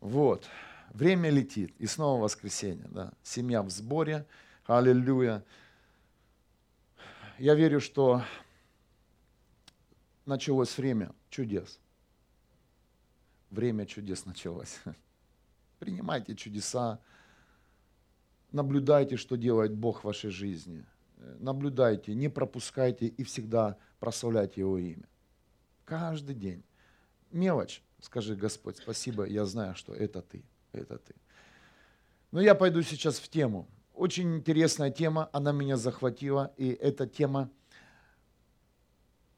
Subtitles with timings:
[0.00, 0.48] Вот.
[0.90, 1.74] Время летит.
[1.78, 2.86] И снова воскресенье.
[2.90, 3.12] Да.
[3.22, 4.26] Семья в сборе.
[4.66, 5.44] Аллилуйя.
[7.38, 8.22] Я верю, что
[10.26, 11.78] началось время чудес.
[13.50, 14.80] Время чудес началось.
[15.78, 17.00] Принимайте чудеса.
[18.52, 20.84] Наблюдайте, что делает Бог в вашей жизни.
[21.38, 25.08] Наблюдайте, не пропускайте и всегда прославляйте Его имя.
[25.84, 26.62] Каждый день.
[27.30, 27.82] Мелочь.
[28.00, 31.14] Скажи, Господь, спасибо, я знаю, что это Ты это ты.
[32.30, 33.68] Но я пойду сейчас в тему.
[33.94, 37.50] Очень интересная тема, она меня захватила, и эта тема,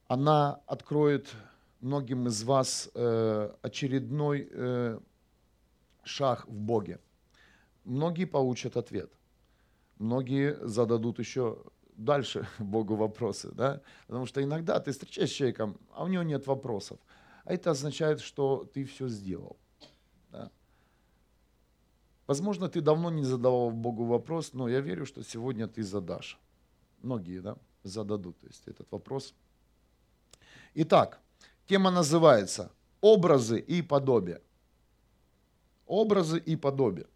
[0.07, 1.33] она откроет
[1.81, 5.01] многим из вас э, очередной э,
[6.05, 7.01] шаг в Боге.
[7.85, 9.11] Многие получат ответ.
[9.99, 11.59] Многие зададут еще
[11.97, 13.81] дальше Богу вопросы, да?
[14.07, 16.99] Потому что иногда ты встречаешься с человеком, а у него нет вопросов.
[17.45, 19.57] А это означает, что ты все сделал.
[22.27, 26.39] Возможно, ты давно не задавал Богу вопрос, но я верю, что сегодня ты задашь.
[27.03, 29.35] Многие да, зададут то есть, этот вопрос.
[30.75, 31.21] Итак,
[31.67, 34.41] тема называется «Образы и подобия».
[35.85, 37.07] Образы и подобия.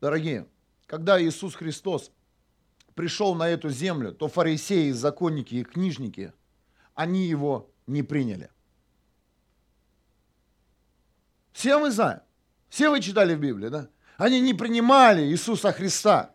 [0.00, 0.46] Дорогие,
[0.86, 2.12] когда Иисус Христос
[2.98, 6.32] пришел на эту землю, то фарисеи, законники и книжники,
[6.94, 8.50] они его не приняли.
[11.52, 12.22] Все мы знаем.
[12.68, 13.88] Все вы читали в Библии, да?
[14.16, 16.34] Они не принимали Иисуса Христа.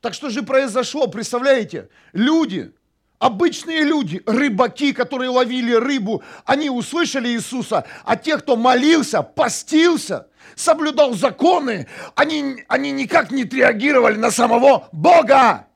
[0.00, 1.90] Так что же произошло, представляете?
[2.12, 2.74] Люди,
[3.18, 11.14] обычные люди, рыбаки, которые ловили рыбу, они услышали Иисуса, а те, кто молился, постился, соблюдал
[11.14, 15.66] законы, они, они никак не реагировали на самого Бога.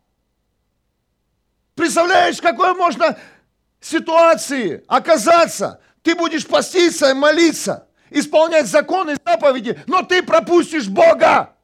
[1.74, 3.18] Представляешь, какой можно
[3.80, 5.80] ситуации оказаться?
[6.02, 11.54] Ты будешь поститься и молиться– исполнять законы заповеди, но ты пропустишь Бога.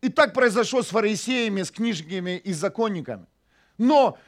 [0.00, 3.26] И так произошло с фарисеями, с книжниками и законниками.
[3.78, 4.18] Но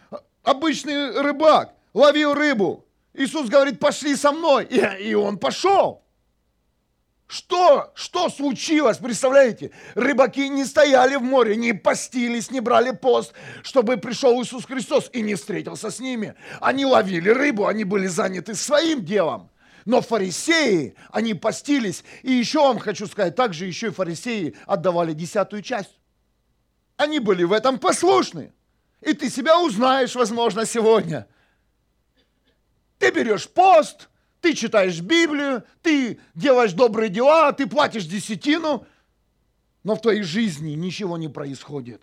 [0.42, 2.84] обычный рыбак ловил рыбу.
[3.14, 4.64] Иисус говорит, пошли со мной.
[4.66, 6.02] И, и он пошел.
[7.28, 9.70] Что, что случилось, представляете?
[9.94, 15.20] Рыбаки не стояли в море, не постились, не брали пост, чтобы пришел Иисус Христос и
[15.20, 16.34] не встретился с ними.
[16.58, 19.50] Они ловили рыбу, они были заняты своим делом.
[19.84, 22.02] Но фарисеи, они постились.
[22.22, 25.98] И еще вам хочу сказать, также еще и фарисеи отдавали десятую часть.
[26.96, 28.54] Они были в этом послушны.
[29.00, 31.26] И ты себя узнаешь, возможно, сегодня.
[32.98, 34.08] Ты берешь пост,
[34.40, 38.86] ты читаешь Библию, ты делаешь добрые дела, ты платишь десятину,
[39.84, 42.02] но в твоей жизни ничего не происходит.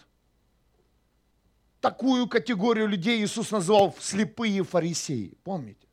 [1.82, 5.38] Такую категорию людей Иисус назвал слепые фарисеи.
[5.44, 5.86] Помните?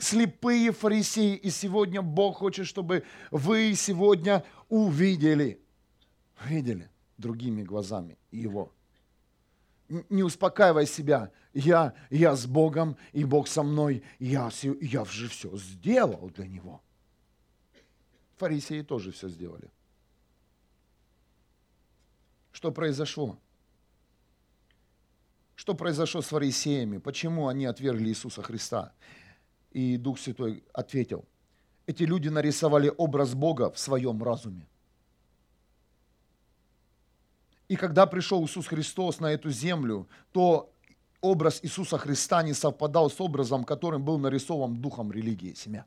[0.00, 1.36] слепые фарисеи.
[1.36, 5.60] И сегодня Бог хочет, чтобы вы сегодня увидели,
[6.44, 8.72] видели другими глазами Его.
[9.90, 11.32] Не успокаивай себя.
[11.52, 14.02] Я, я с Богом, и Бог со мной.
[14.20, 16.80] Я, я же все сделал для Него.
[18.36, 19.68] Фарисеи тоже все сделали.
[22.52, 23.38] Что произошло?
[25.56, 26.96] Что произошло с фарисеями?
[26.98, 28.94] Почему они отвергли Иисуса Христа?
[29.72, 31.26] И Дух Святой ответил,
[31.86, 34.66] эти люди нарисовали образ Бога в своем разуме.
[37.70, 40.72] И когда пришел Иисус Христос на эту землю, то
[41.20, 45.84] образ Иисуса Христа не совпадал с образом, которым был нарисован духом религии семья.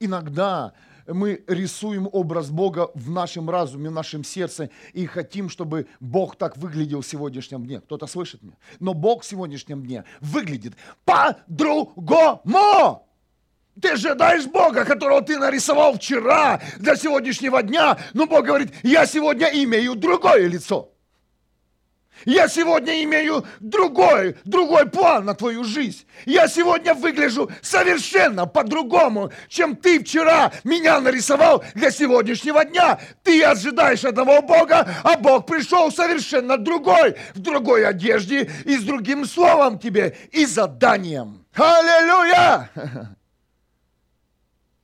[0.00, 0.72] Иногда
[1.06, 6.56] мы рисуем образ Бога в нашем разуме, в нашем сердце и хотим, чтобы Бог так
[6.56, 7.80] выглядел в сегодняшнем дне.
[7.80, 8.56] Кто-то слышит меня?
[8.80, 13.06] Но Бог в сегодняшнем дне выглядит по-другому.
[13.80, 19.48] Ты ожидаешь Бога, которого ты нарисовал вчера для сегодняшнего дня, но Бог говорит, я сегодня
[19.48, 20.92] имею другое лицо.
[22.24, 26.06] Я сегодня имею другой, другой план на твою жизнь.
[26.24, 33.00] Я сегодня выгляжу совершенно по-другому, чем ты вчера меня нарисовал для сегодняшнего дня.
[33.24, 39.24] Ты ожидаешь одного Бога, а Бог пришел совершенно другой, в другой одежде и с другим
[39.24, 41.44] словом тебе, и заданием.
[41.54, 42.70] Аллилуйя!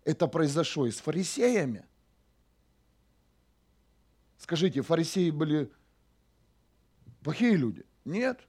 [0.08, 1.84] Это произошло и с фарисеями.
[4.38, 5.70] Скажите, фарисеи были
[7.22, 7.84] Плохие люди?
[8.06, 8.40] Нет.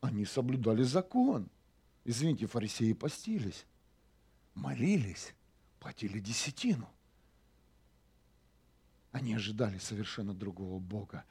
[0.00, 1.50] Они соблюдали закон.
[2.04, 3.66] Извините, фарисеи постились,
[4.54, 5.34] молились,
[5.80, 6.88] платили десятину.
[9.10, 11.24] Они ожидали совершенно другого Бога.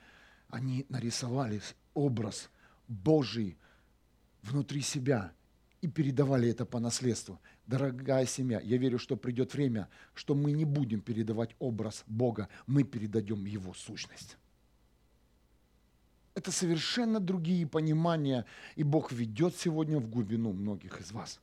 [0.50, 1.62] Они нарисовали
[1.94, 2.50] образ
[2.89, 3.57] Божий
[4.42, 5.33] внутри себя.
[5.80, 7.39] и передавали это по наследству.
[7.65, 12.83] Дорогая семья, я верю, что придет время, что мы не будем передавать образ Бога, мы
[12.83, 14.38] передадем Его сущность.
[16.36, 18.45] Это совершенно другие понимания,
[18.75, 21.39] и Бог ведет сегодня в глубину многих из вас.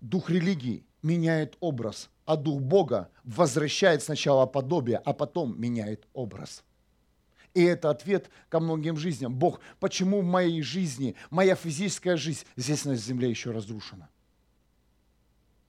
[0.00, 6.64] Дух религии меняет образ, а дух Бога возвращает сначала подобие, а потом меняет образ.
[7.54, 9.34] И это ответ ко многим жизням.
[9.34, 14.08] Бог, почему в моей жизни, моя физическая жизнь здесь на земле еще разрушена?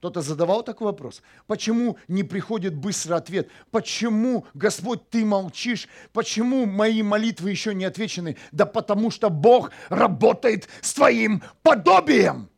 [0.00, 1.20] Кто-то задавал такой вопрос.
[1.46, 3.50] Почему не приходит быстрый ответ?
[3.70, 5.88] Почему, Господь, ты молчишь?
[6.14, 8.38] Почему мои молитвы еще не отвечены?
[8.50, 12.48] Да потому что Бог работает с твоим подобием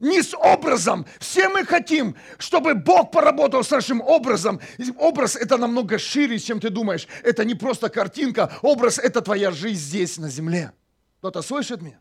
[0.00, 1.06] не с образом.
[1.18, 4.60] Все мы хотим, чтобы Бог поработал с нашим образом.
[4.98, 7.06] Образ это намного шире, чем ты думаешь.
[7.22, 8.52] Это не просто картинка.
[8.62, 10.72] Образ это твоя жизнь здесь, на земле.
[11.18, 11.98] Кто-то слышит меня?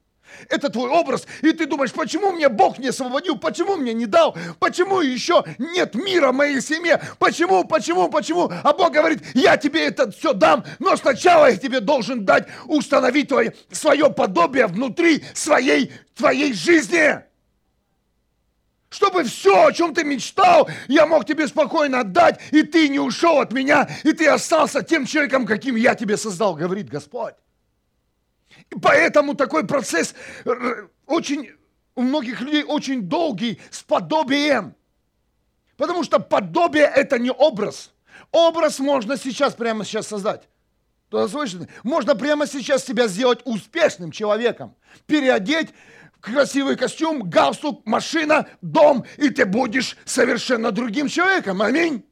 [0.50, 4.36] Это твой образ, и ты думаешь, почему мне Бог не освободил, почему мне не дал,
[4.60, 9.88] почему еще нет мира в моей семье, почему, почему, почему, а Бог говорит, я тебе
[9.88, 15.92] это все дам, но сначала я тебе должен дать, установить твое, свое подобие внутри своей,
[16.16, 17.27] твоей жизни.
[18.90, 23.40] Чтобы все, о чем ты мечтал, я мог тебе спокойно отдать, и ты не ушел
[23.40, 27.36] от меня, и ты остался тем человеком, каким я тебе создал, говорит Господь.
[28.70, 30.16] И поэтому такой процесс
[31.06, 31.52] очень,
[31.96, 34.74] у многих людей очень долгий, с подобием.
[35.76, 37.92] Потому что подобие– это не образ.
[38.32, 40.48] Образ можно сейчас, прямо сейчас создать.
[41.08, 41.70] Кто слышит?
[41.84, 44.76] Можно прямо сейчас себя сделать успешным человеком.
[45.06, 45.70] Переодеть
[46.22, 51.62] красивый костюм, галстук, машина, дом, и ты будешь совершенно другим человеком.
[51.62, 52.06] Аминь.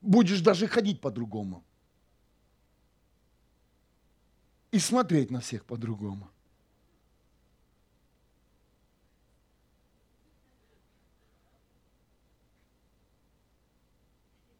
[0.00, 1.64] Будешь даже ходить по-другому.
[4.70, 6.30] И смотреть на всех по-другому.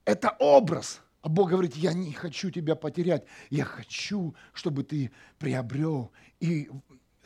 [0.04, 1.00] Это образ.
[1.22, 3.24] А Бог говорит, я не хочу тебя потерять.
[3.48, 6.10] Я хочу, чтобы ты приобрел
[6.40, 6.68] и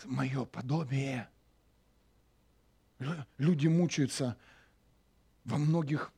[0.04, 1.28] мое подобие.
[3.38, 4.37] Люди мучаются
[5.44, 6.12] во многих,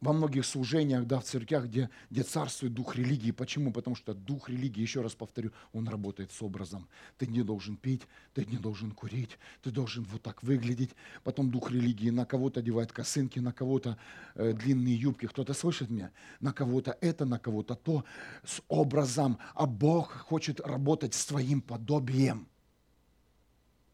[0.00, 3.30] во многих служениях, да, в церквях, где, где царствует дух религии.
[3.30, 3.72] Почему?
[3.72, 6.88] Потому что дух религии, еще раз повторю, он работает с образом.
[7.16, 8.02] Ты не должен пить,
[8.34, 10.90] ты не должен курить, ты должен вот так выглядеть.
[11.24, 13.98] Потом дух религии на кого-то одевает косынки, на кого-то
[14.34, 15.26] э, длинные юбки.
[15.26, 16.12] Кто-то слышит меня?
[16.40, 18.04] На кого-то это, на кого-то то.
[18.44, 19.38] С образом.
[19.54, 22.46] А Бог хочет работать с твоим подобием.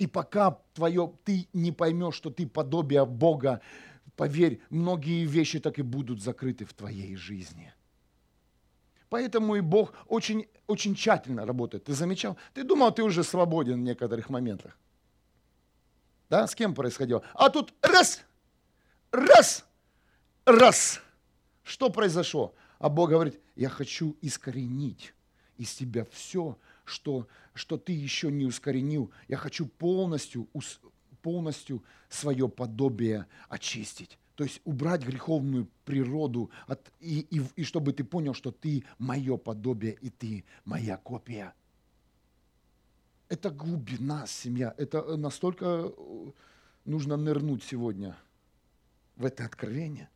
[0.05, 3.63] И пока твое, ты не поймешь, что ты подобие Бога,
[4.17, 7.73] поверь, многие вещи так и будут закрыты в твоей жизни.
[9.09, 11.85] Поэтому и Бог очень, очень тщательно работает.
[11.85, 12.37] Ты замечал?
[12.53, 14.79] Ты думал, ты уже свободен в некоторых моментах.
[16.29, 17.23] Да, с кем происходило?
[17.33, 18.27] А тут раз,
[19.11, 19.65] раз,
[20.45, 21.01] раз.
[21.63, 22.55] Что произошло?
[22.79, 25.15] А Бог говорит, я хочу искоренить
[25.57, 29.11] из тебя все, что, что ты еще не ускоренил.
[29.29, 30.49] Я хочу полностью,
[31.23, 34.19] полностью свое подобие очистить.
[34.35, 39.37] То есть убрать греховную природу, от, и, и, и чтобы ты понял, что ты мое
[39.37, 41.55] подобие, и ты моя копия.
[43.29, 44.75] Это глубина, семья.
[44.77, 46.31] Это настолько э,
[46.85, 48.17] нужно нырнуть сегодня
[49.17, 50.11] в это откровение.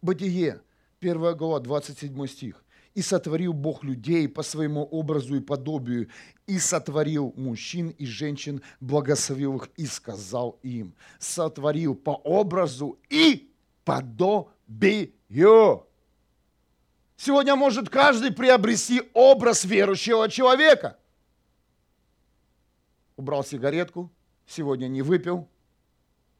[0.00, 0.62] Бытие,
[1.00, 2.64] 1 глава, 27 стих.
[2.94, 6.08] И сотворил Бог людей по своему образу и подобию,
[6.46, 13.52] и сотворил мужчин и женщин, благословил их и сказал им, сотворил по образу и
[13.84, 15.86] подобию.
[17.16, 20.98] Сегодня может каждый приобрести образ верующего человека.
[23.16, 24.10] Убрал сигаретку,
[24.46, 25.48] сегодня не выпил,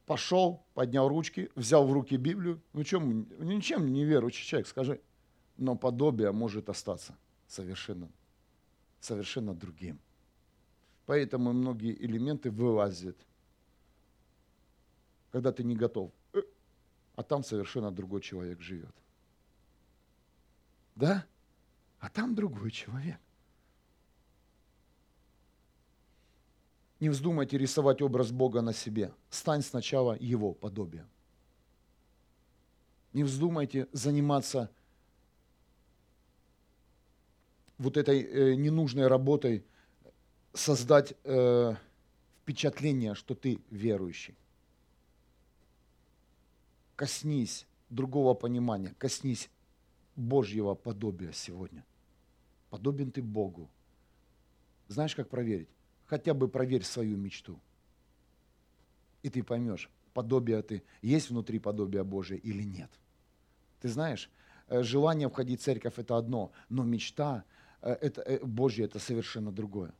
[0.06, 2.62] пошел, поднял ручки, взял в руки Библию.
[2.72, 5.00] Ну чем, ничем не верующий человек, скажи
[5.58, 7.14] но подобие может остаться
[7.46, 8.08] совершенно,
[9.00, 9.98] совершенно другим.
[11.04, 13.18] Поэтому многие элементы вылазят,
[15.32, 16.42] когда ты не готов, э,
[17.16, 18.94] а там совершенно другой человек живет.
[20.94, 21.26] Да?
[21.98, 23.20] А там другой человек.
[27.00, 29.12] Не вздумайте рисовать образ Бога на себе.
[29.30, 31.08] Стань сначала Его подобием.
[33.12, 34.70] Не вздумайте заниматься
[37.78, 39.64] вот этой э, ненужной работой
[40.52, 41.74] создать э,
[42.42, 44.36] впечатление, что ты верующий.
[46.96, 49.48] Коснись другого понимания, коснись
[50.16, 51.84] Божьего подобия сегодня.
[52.70, 53.70] Подобен ты Богу.
[54.88, 55.68] Знаешь, как проверить?
[56.06, 57.60] Хотя бы проверь свою мечту.
[59.22, 62.90] И ты поймешь, подобие ты, есть внутри подобия Божия или нет.
[63.80, 64.30] Ты знаешь,
[64.68, 67.44] э, желание входить в церковь– это одно, но мечта
[67.80, 69.92] это, э, Божья– это совершенно другое.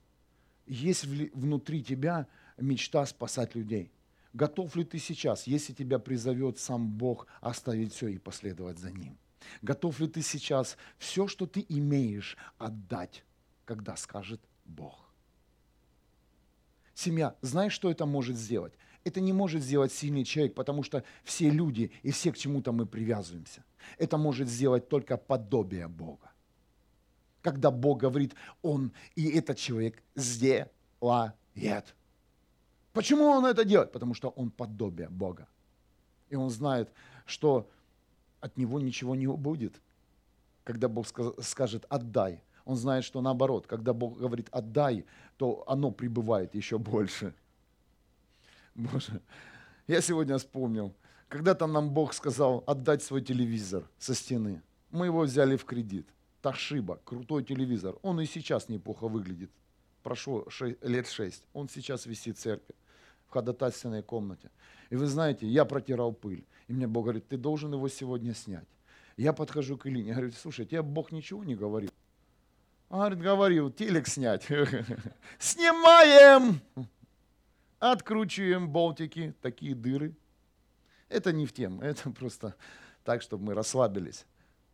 [0.67, 2.27] Есть внутри тебя
[2.59, 3.91] мечта спасать людей.
[4.35, 9.17] Готов ли ты сейчас, если тебя призовет сам Бог, оставить все и последовать за Ним?
[9.63, 13.25] Готов ли ты сейчас все, что ты имеешь, отдать,
[13.65, 15.09] когда скажет Бог?
[16.95, 18.75] Семья, знаешь, что это может сделать?
[19.05, 22.87] Это не может сделать сильный человек, потому что все люди и все к чему-то мы
[22.87, 23.65] привязываемся.
[23.97, 26.28] Это может сделать только подобие Бога.
[27.43, 31.95] Когда Бог говорит, Он и этот человек сделает.
[32.93, 33.93] Почему он это делает?
[33.93, 35.47] Потому что он подобие Бога.
[36.31, 36.91] И он знает,
[37.27, 37.69] что
[38.41, 39.81] от него ничего не будет,
[40.65, 41.07] когда Бог
[41.43, 42.43] скажет «отдай».
[42.65, 45.05] Он знает, что наоборот, когда Бог говорит «отдай»,
[45.37, 47.35] то оно прибывает еще больше.
[48.75, 49.23] Боже,
[49.87, 50.93] я сегодня вспомнил,
[51.29, 54.61] когда-то нам Бог сказал отдать свой телевизор со стены.
[54.91, 56.07] Мы его взяли в кредит.
[56.43, 57.97] Ташиба, крутой телевизор.
[58.03, 59.51] Он и сейчас неплохо выглядит.
[60.03, 60.47] Прошло
[60.83, 61.45] лет шесть.
[61.53, 62.75] Он сейчас висит в церкви,
[63.27, 64.51] в ходатайственной комнате.
[64.91, 66.45] И вы знаете, я протирал пыль.
[66.69, 68.69] И мне Бог говорит, ты должен его сегодня снять.
[69.17, 71.91] Я подхожу к Илине, говорю, слушай, тебе Бог ничего не говорил?
[72.89, 74.47] Он говорит, говорил, телек снять.
[75.39, 76.61] Снимаем!
[77.81, 80.17] Откручиваем болтики, такие дыры.
[81.09, 82.55] Это не в тему, это просто
[83.05, 84.25] так, чтобы мы расслабились.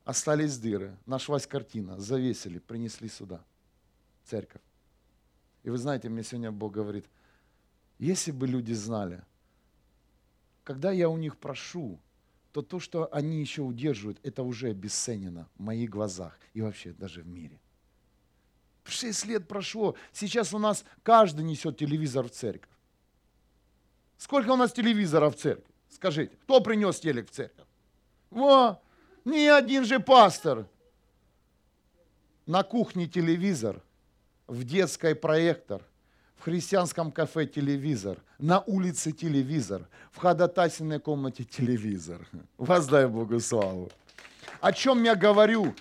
[0.05, 3.43] Остались дыры, нашлась картина, завесили, принесли сюда,
[4.25, 4.61] церковь.
[5.63, 7.07] И вы знаете, мне сегодня Бог говорит,
[7.99, 9.23] если бы люди знали,
[10.63, 11.99] когда я у них прошу,
[12.53, 17.23] то то, что они еще удерживают, это уже обесценено в моих глазах и вообще даже
[17.23, 17.59] в мире.
[18.85, 22.71] Шесть лет прошло, сейчас у нас каждый несет телевизор в церковь.
[24.19, 25.75] Сколько у нас телевизоров в церкви?
[25.89, 27.67] Скажите, кто принес телек в церковь?
[28.31, 28.81] Во,
[29.25, 30.67] ни один же пастор.
[32.47, 33.83] На кухне телевизор,
[34.47, 35.83] в детской проектор–
[36.37, 42.21] в христианском кафе телевизор, на улице телевизор, в ходатайственной комнате телевизор.
[42.59, 43.91] Воздай Богу славу.
[44.61, 45.75] О чем я говорю?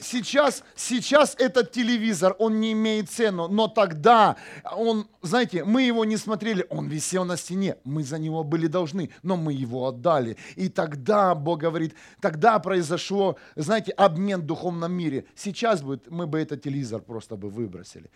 [0.00, 4.36] Сейчас, сейчас этот телевизор, он не имеет цену, но тогда
[4.72, 9.10] он, знаете, мы его не смотрели, он висел на стене, мы за него были должны,
[9.22, 10.36] но мы его отдали.
[10.56, 15.24] И тогда Бог говорит, тогда произошло, знаете, обмен в духовном мире.
[15.34, 18.10] Сейчас будет, мы бы этот телевизор просто бы выбросили.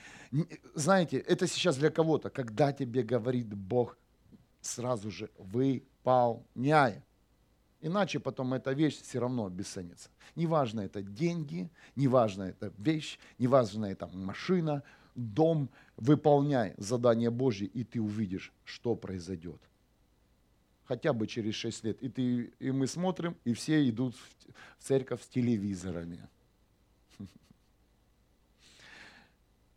[0.75, 3.97] Знаете, это сейчас для кого-то, когда тебе говорит Бог,
[4.61, 7.03] сразу же выполняй.
[7.83, 10.11] Иначе потом эта вещь все равно обесценится.
[10.37, 14.83] Неважно это деньги, неважно это вещь, неважно это машина,
[15.15, 15.71] дом.
[15.97, 19.61] Выполняй задание Божье, и ты увидишь, что произойдет.
[20.85, 22.03] Хотя бы через 6 лет.
[22.03, 26.29] И, ты, и мы смотрим, и все идут в церковь с телевизорами.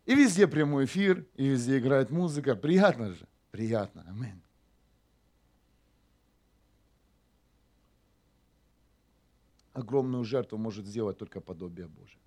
[0.06, 2.56] И везде прямой эфир, и везде играет музыка.
[2.56, 3.26] Приятно же?
[3.52, 4.04] Приятно.
[4.08, 4.43] Аминь.
[9.74, 12.20] Огромную жертву может сделать только подобие Божие.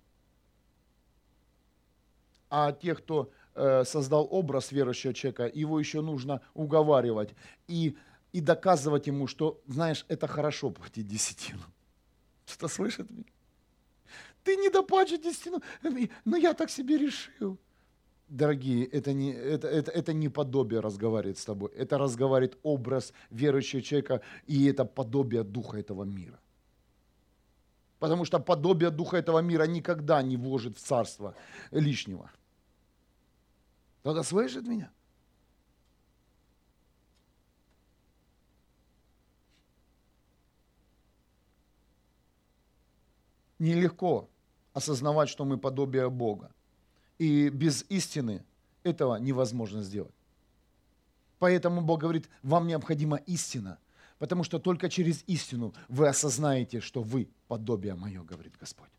[2.49, 7.35] А те, кто э, создал образ верующего человека, его еще нужно уговаривать
[7.67, 7.97] и,
[8.31, 11.63] и доказывать ему, что, знаешь, это хорошо платить десятину.
[12.45, 13.25] Что слышит меня?
[14.43, 15.61] Ты не доплачешь десятину,
[16.23, 17.57] но я так себе решил.
[18.29, 23.81] Дорогие, это не, это, это, это не подобие разговаривает с тобой, это разговаривает образ верующего
[23.81, 26.39] человека, и это подобие духа этого мира.
[27.99, 31.35] Потому что подобие духа этого мира никогда не вложит в царство
[31.71, 32.29] лишнего.
[34.01, 34.91] Кто-то слышит меня?
[43.57, 44.29] Нелегко
[44.73, 46.51] осознавать, что мы подобие Бога.
[47.17, 48.45] И без истины
[48.83, 50.13] этого невозможно сделать.
[51.39, 53.79] Поэтому Бог говорит, вам необходима истина–
[54.19, 58.89] Потому что только через истину вы осознаете, что вы подобие мое, говорит Господь.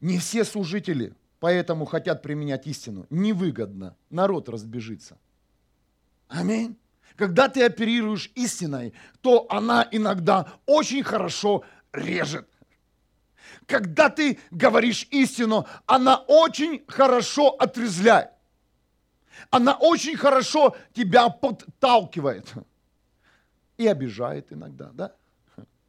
[0.00, 3.06] Не все служители поэтому хотят применять истину.
[3.10, 3.96] Невыгодно.
[4.10, 5.18] Народ разбежится.
[6.28, 6.76] Аминь.
[7.16, 12.48] Когда ты оперируешь истиной, то она иногда очень хорошо режет.
[13.66, 18.30] Когда ты говоришь истину, она очень хорошо отрезвляет
[19.50, 22.52] она очень хорошо тебя подталкивает
[23.76, 25.14] и обижает иногда, да?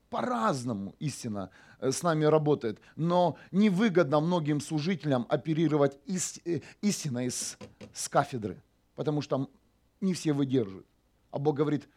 [0.09, 2.79] По-разному истина э, с нами работает.
[2.95, 5.97] Но невыгодно многим служителям оперировать
[6.45, 7.57] э, истиной с,
[7.93, 8.61] с кафедры,
[8.95, 9.49] потому что
[10.01, 10.85] не все выдерживают.
[11.31, 11.89] А Бог говорит,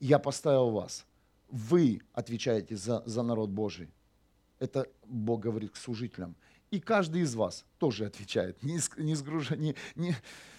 [0.00, 1.06] я поставил вас,
[1.48, 3.88] вы отвечаете за, за народ Божий.
[4.58, 6.34] Это Бог говорит к служителям.
[6.74, 8.60] И каждый из вас тоже отвечает.
[8.64, 10.16] Не, не, не, не,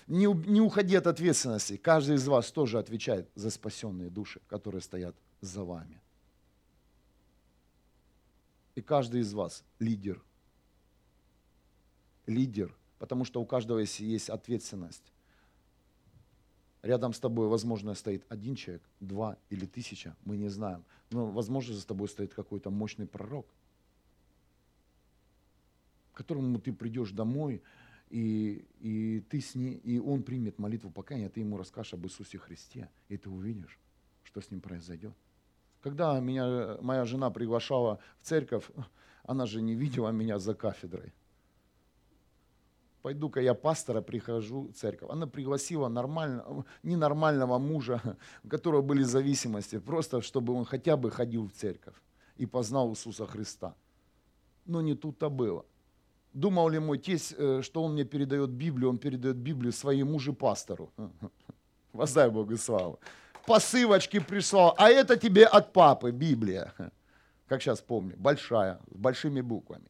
[0.07, 1.75] не, не уходи от ответственности.
[1.75, 5.99] Каждый из вас тоже отвечает за спасенные души, которые стоят за вами.
[8.75, 10.23] И каждый из вас лидер.
[12.27, 15.11] Лидер, потому что у каждого есть ответственность.
[16.81, 20.85] Рядом с тобой, возможно, стоит один человек, два или тысяча, мы не знаем.
[21.11, 23.47] Но, возможно, за тобой стоит какой-то мощный пророк,
[26.15, 27.61] к которому ты придешь домой,
[28.09, 32.37] и, и, ты с ней, и он примет молитву покаяния, ты ему расскажешь об Иисусе
[32.37, 33.77] Христе, и ты увидишь,
[34.23, 35.13] что с ним произойдет.
[35.81, 38.63] Когда меня, моя жена приглашала в церковь,
[39.23, 41.13] она же не видела меня за кафедрой.
[43.01, 45.09] Пойду-ка я пастора прихожу в церковь.
[45.11, 48.01] Она пригласила нормально, ненормального мужа,
[48.43, 51.95] у которого были зависимости, просто чтобы он хотя бы ходил в церковь
[52.37, 53.75] и познал Иисуса Христа.
[54.65, 55.65] Но не тут-то было.
[56.35, 60.91] Думал ли мой тесть, э, что он мне передает Библию, он передает Библию своему мужу-пастору.
[61.93, 62.99] Воздай Богу славу
[63.45, 66.73] посылочки прислал, а это тебе от папы Библия.
[67.47, 69.89] Как сейчас помню, большая, с большими буквами.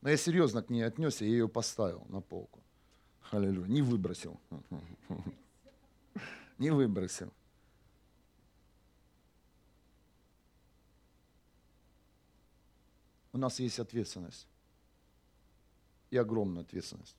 [0.00, 2.60] Но я серьезно к ней отнесся, я ее поставил на полку.
[3.30, 3.68] Аллилуйя.
[3.68, 4.38] Не выбросил.
[6.58, 7.32] Не выбросил.
[13.34, 14.46] У нас есть ответственность.
[16.10, 17.16] И огромная ответственность.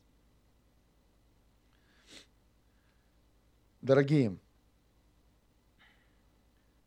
[3.81, 4.37] Дорогие,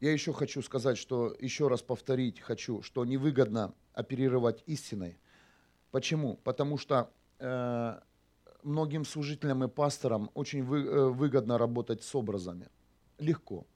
[0.00, 5.18] я еще хочу сказать, что еще раз повторить хочу, что невыгодно оперировать истиной.
[5.90, 6.38] Почему?
[6.38, 8.00] Потому что э,
[8.62, 12.70] многим служителям и пасторам очень вы, э, выгодно работать с образами.
[13.18, 13.66] Легко.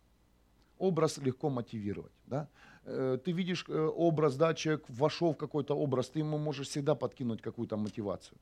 [0.79, 2.13] Образ легко мотивировать.
[2.25, 2.49] Да?
[2.85, 6.95] Э, ты видишь э, образ, да, человек вошел в какой-то образ, ты ему можешь всегда
[6.95, 8.39] подкинуть какую-то мотивацию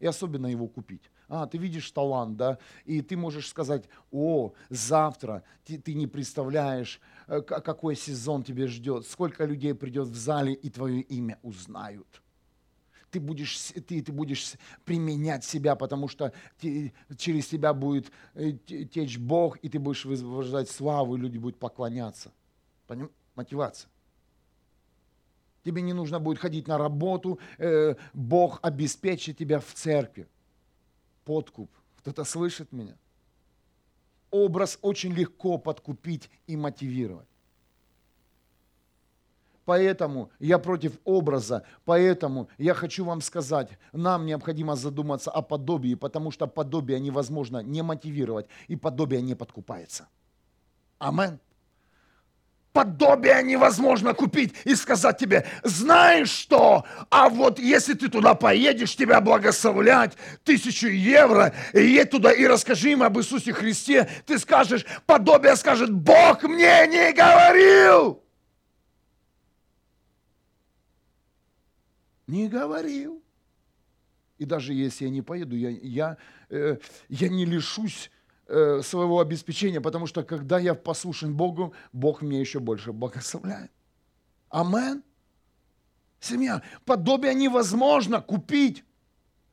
[0.00, 1.10] и особенно его купить.
[1.28, 7.00] А, ты видишь талант, да, и ты можешь сказать, о, завтра ты, ты не представляешь,
[7.28, 12.22] э, какой сезон тебе ждет, сколько людей придет в зале и твое имя узнают.
[13.10, 18.10] Ты будешь, ты, ты будешь применять себя, потому что ты, через тебя будет
[18.66, 22.32] течь Бог, и ты будешь вызывать славу, и люди будут поклоняться.
[22.86, 23.10] Поним?
[23.36, 23.90] Мотивация.
[25.62, 30.26] Тебе не нужно будет ходить на работу, э, Бог обеспечит тебя в церкви.
[31.24, 31.70] Подкуп.
[31.98, 32.96] Кто-то слышит меня?
[34.30, 37.28] Образ очень легко подкупить и мотивировать.
[39.64, 46.30] Поэтому я против образа, поэтому я хочу вам сказать, нам необходимо задуматься о подобии, потому
[46.30, 50.08] что подобие невозможно не мотивировать, и подобие не подкупается.
[50.98, 51.40] Аминь
[52.76, 59.22] подобие невозможно купить и сказать тебе, знаешь что, а вот если ты туда поедешь, тебя
[59.22, 60.12] благословлять
[60.44, 66.42] тысячу евро, едь туда и расскажи им об Иисусе Христе, ты скажешь, подобие скажет, Бог
[66.42, 68.22] мне не говорил.
[72.26, 73.22] Не говорил.
[74.36, 76.18] И даже если я не поеду, я, я,
[76.50, 76.76] э,
[77.08, 78.10] я не лишусь
[78.46, 83.70] своего обеспечения, потому что когда я послушен Богу, Бог мне еще больше благословляет.
[84.50, 85.02] Амен.
[86.20, 88.84] Семья, подобие невозможно купить.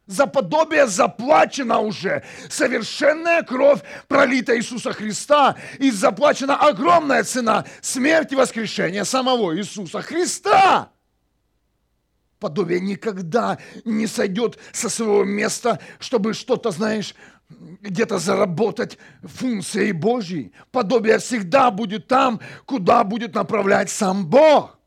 [0.06, 5.56] За подобие заплачена уже совершенная кровь пролита Иисуса Христа.
[5.80, 10.92] И заплачена огромная цена смерти и воскрешения самого Иисуса Христа.
[12.40, 17.16] Подобие никогда не сойдет со своего места, чтобы что-то, знаешь,
[17.82, 20.54] где-то заработать функцией Божьей.
[20.72, 24.80] Подобие всегда будет там, куда будет направлять сам Бог.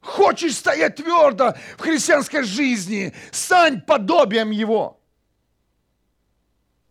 [0.00, 5.00] Хочешь стоять твердо в христианской жизни, стань подобием Его.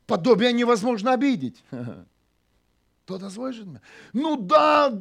[0.05, 1.63] Подобие невозможно обидеть.
[3.05, 3.81] Кто-то слышит меня?
[4.13, 4.93] Ну да,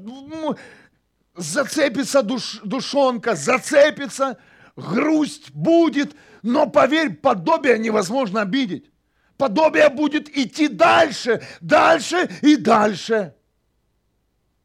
[1.34, 4.38] зацепится душ, душонка, зацепится,
[4.76, 8.90] грусть будет, но поверь, подобие невозможно обидеть
[9.36, 13.34] подобие будет идти дальше, дальше и дальше.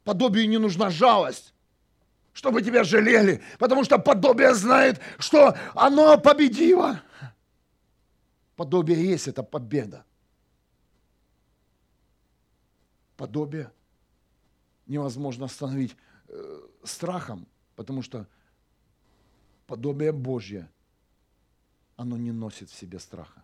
[0.04, 1.54] Подобию не нужна жалость,
[2.34, 7.02] чтобы тебя жалели, потому что подобие знает, что оно победило.
[8.56, 10.06] Подобие есть это победа.
[13.18, 13.72] Подобие
[14.88, 15.96] невозможно остановить
[16.28, 18.28] э, страхом, потому что
[19.68, 20.70] подобие Божье,
[21.96, 23.44] оно не носит в себе страха.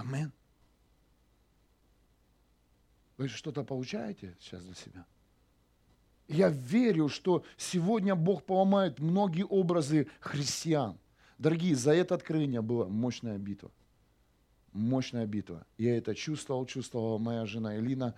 [0.00, 0.32] Амин.
[3.18, 5.06] Вы что-то получаете сейчас для себя?
[6.26, 10.98] Я верю, что сегодня Бог поломает многие образы христиан.
[11.38, 13.70] Дорогие, за это откровение была мощная битва.
[14.72, 15.66] Мощная битва.
[15.76, 18.14] Я это чувствовал, чувствовала моя жена Элина.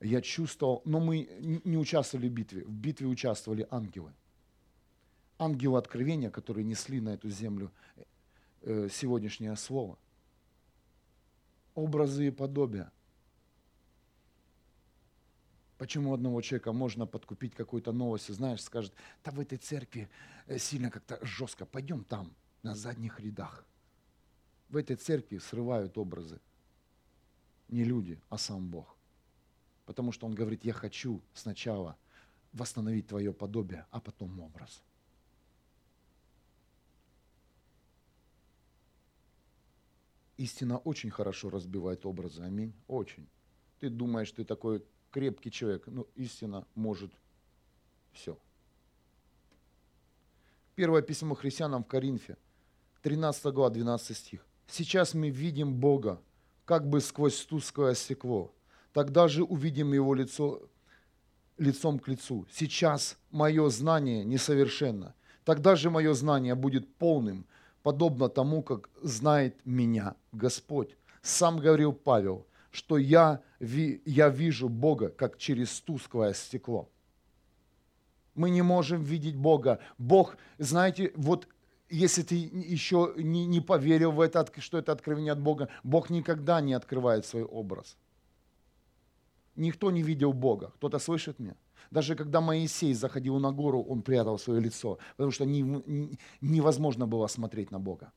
[0.00, 2.62] Я чувствовал, но мы не участвовали в битве.
[2.64, 4.12] В битве участвовали ангелы.
[5.38, 7.72] Ангелы откровения, которые несли на эту землю
[8.62, 9.98] э, сегодняшнее слово.
[11.76, 12.90] Образы и подобия.
[15.76, 20.08] Почему одного человека можно подкупить какой-то новостью, знаешь, скажет, да в этой церкви
[20.46, 23.66] э, сильно как-то жестко, пойдем там, на задних рядах.
[24.70, 26.40] В этой церкви срывают образы.
[27.68, 28.96] Не люди, а сам Бог.
[29.84, 31.98] Потому что Он говорит, я хочу сначала
[32.54, 34.82] восстановить твое подобие, а потом образ.
[40.36, 42.42] Истина очень хорошо разбивает образы.
[42.42, 42.74] Аминь.
[42.86, 43.28] Очень.
[43.80, 47.12] Ты думаешь, ты такой крепкий человек, но истина может
[48.12, 48.38] все.
[50.74, 52.36] Первое письмо христианам в Коринфе,
[53.02, 54.46] 13 глава, 12 стих.
[54.68, 56.20] «Сейчас мы видим Бога,
[56.66, 58.52] как бы сквозь тусклое стекло.
[58.92, 60.68] Тогда же увидим Его лицо,
[61.56, 62.46] лицом к лицу.
[62.52, 65.14] Сейчас мое знание несовершенно.
[65.44, 67.46] Тогда же мое знание будет полным,
[67.86, 70.96] подобно тому, как знает меня Господь.
[71.22, 72.46] Сам говорил Павел–
[72.76, 76.88] что я, я вижу Бога, как через тусклое стекло.
[78.34, 79.78] Мы не можем видеть Бога.
[79.98, 81.48] Бог, знаете, вот
[81.88, 86.60] если ты еще не, не поверил в это, что это откровение от Бога, Бог никогда
[86.60, 87.96] не открывает свой образ.
[89.54, 90.72] Никто не видел Бога.
[90.74, 91.56] Кто-то слышит меня?
[91.90, 97.70] Даже когда Моисей заходил на гору, он прятал свое лицо, потому что невозможно было смотреть
[97.70, 98.12] на Бога.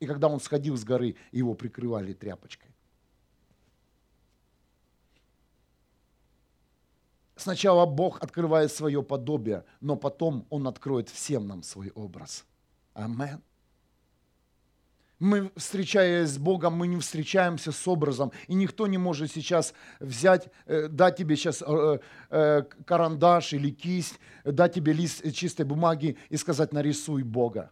[0.00, 2.70] И когда он сходил с горы, его прикрывали тряпочкой.
[7.36, 12.44] Сначала Бог открывает свое подобие, но потом Он откроет всем нам свой образ.
[12.94, 13.42] Амен.
[15.22, 18.32] Мы, встречаясь с Богом, мы не встречаемся с образом.
[18.48, 21.98] И никто не может сейчас взять, э, дать тебе сейчас э,
[22.30, 27.70] э, карандаш или кисть, дать тебе лист чистой бумаги и сказать, нарисуй Бога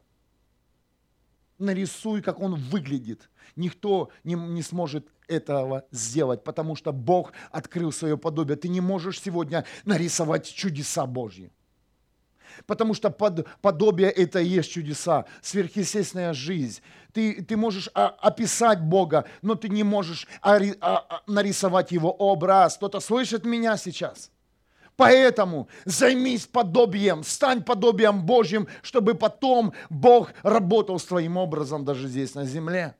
[1.58, 3.28] нарисуй, как он выглядит.
[3.54, 8.56] Никто не, не сможет этого сделать, потому что Бог открыл свое подобие.
[8.56, 11.52] Ты не можешь сегодня нарисовать чудеса Божьи.
[12.66, 16.80] Потому что под, подобие это и есть чудеса, сверхъестественная жизнь.
[17.12, 22.76] Ты, ты можешь а, описать Бога, но ты не можешь а, а, нарисовать Его образ.
[22.76, 24.30] Кто-то слышит меня сейчас?
[24.96, 32.34] Поэтому займись подобием, стань подобием Божьим, чтобы потом Бог работал с твоим образом даже здесь
[32.34, 32.94] на земле.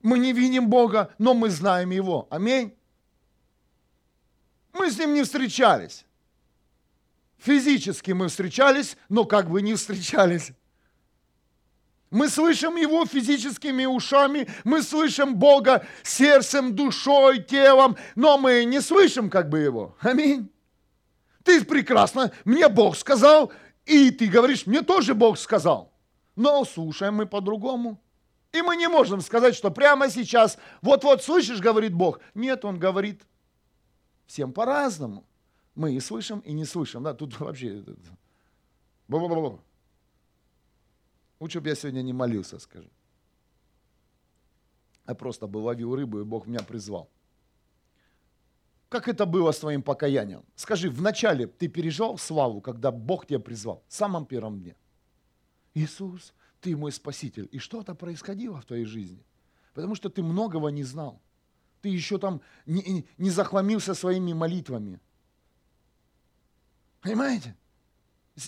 [0.00, 2.26] Мы не видим Бога, но мы знаем Его.
[2.30, 2.74] Аминь.
[4.72, 6.04] Мы с Ним не встречались.
[7.44, 10.52] Физически мы встречались, но как бы не встречались.
[12.08, 19.28] Мы слышим Его физическими ушами, мы слышим Бога сердцем, душой, телом, но мы не слышим
[19.28, 19.94] как бы Его.
[20.00, 20.50] Аминь.
[21.42, 23.52] Ты прекрасно, мне Бог сказал,
[23.84, 25.92] и ты говоришь, мне тоже Бог сказал.
[26.36, 28.02] Но слушаем мы по-другому.
[28.52, 32.20] И мы не можем сказать, что прямо сейчас, вот-вот слышишь, говорит Бог.
[32.32, 33.20] Нет, Он говорит
[34.26, 35.26] всем по-разному.
[35.74, 37.02] Мы и слышим, и не слышим.
[37.02, 37.84] Да, тут вообще...
[39.08, 39.58] Бла-бла-бла.
[41.40, 42.90] Лучше бы я сегодня не молился, скажи.
[45.06, 47.10] Я просто бы ловил рыбу, и Бог меня призвал.
[48.88, 50.44] Как это было с твоим покаянием?
[50.54, 54.76] Скажи, вначале ты переживал славу, когда Бог тебя призвал, в самом первом дне.
[55.74, 57.48] Иисус, ты мой спаситель.
[57.52, 59.22] И что-то происходило в твоей жизни.
[59.74, 61.20] Потому что ты многого не знал.
[61.82, 65.00] Ты еще там не, не захламился своими молитвами.
[67.04, 67.54] Понимаете?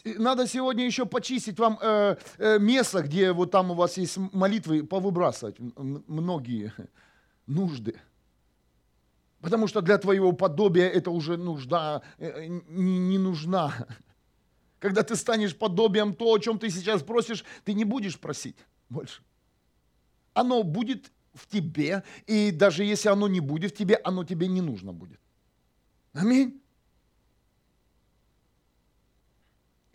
[0.05, 4.83] Надо сегодня еще почистить вам э, э, место, где вот там у вас есть молитвы,
[4.83, 6.73] повыбрасывать многие
[7.47, 8.01] нужды.
[9.41, 13.75] Потому что для твоего подобия это уже нужда э, э, не, не нужна.
[14.81, 18.57] Когда ты станешь подобием то, о чем ты сейчас просишь, ты не будешь просить
[18.89, 19.23] больше.
[20.33, 24.63] Оно будет в тебе, и даже если оно не будет в тебе, оно тебе не
[24.63, 25.21] нужно будет.
[26.15, 26.63] Аминь.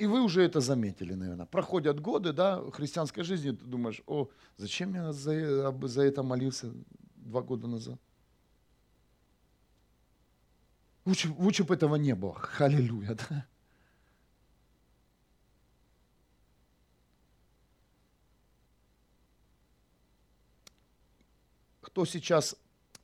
[0.02, 1.46] И вы уже это заметили, наверное.
[1.46, 6.72] Проходят годы, да, христианской жизни, ты думаешь, о, зачем я за, за это молился
[7.18, 8.00] два года назад?
[11.06, 12.34] Лучше, лучше бы этого не было.
[12.34, 13.16] Халилюя.
[13.16, 13.46] Да?
[21.82, 22.56] Кто сейчас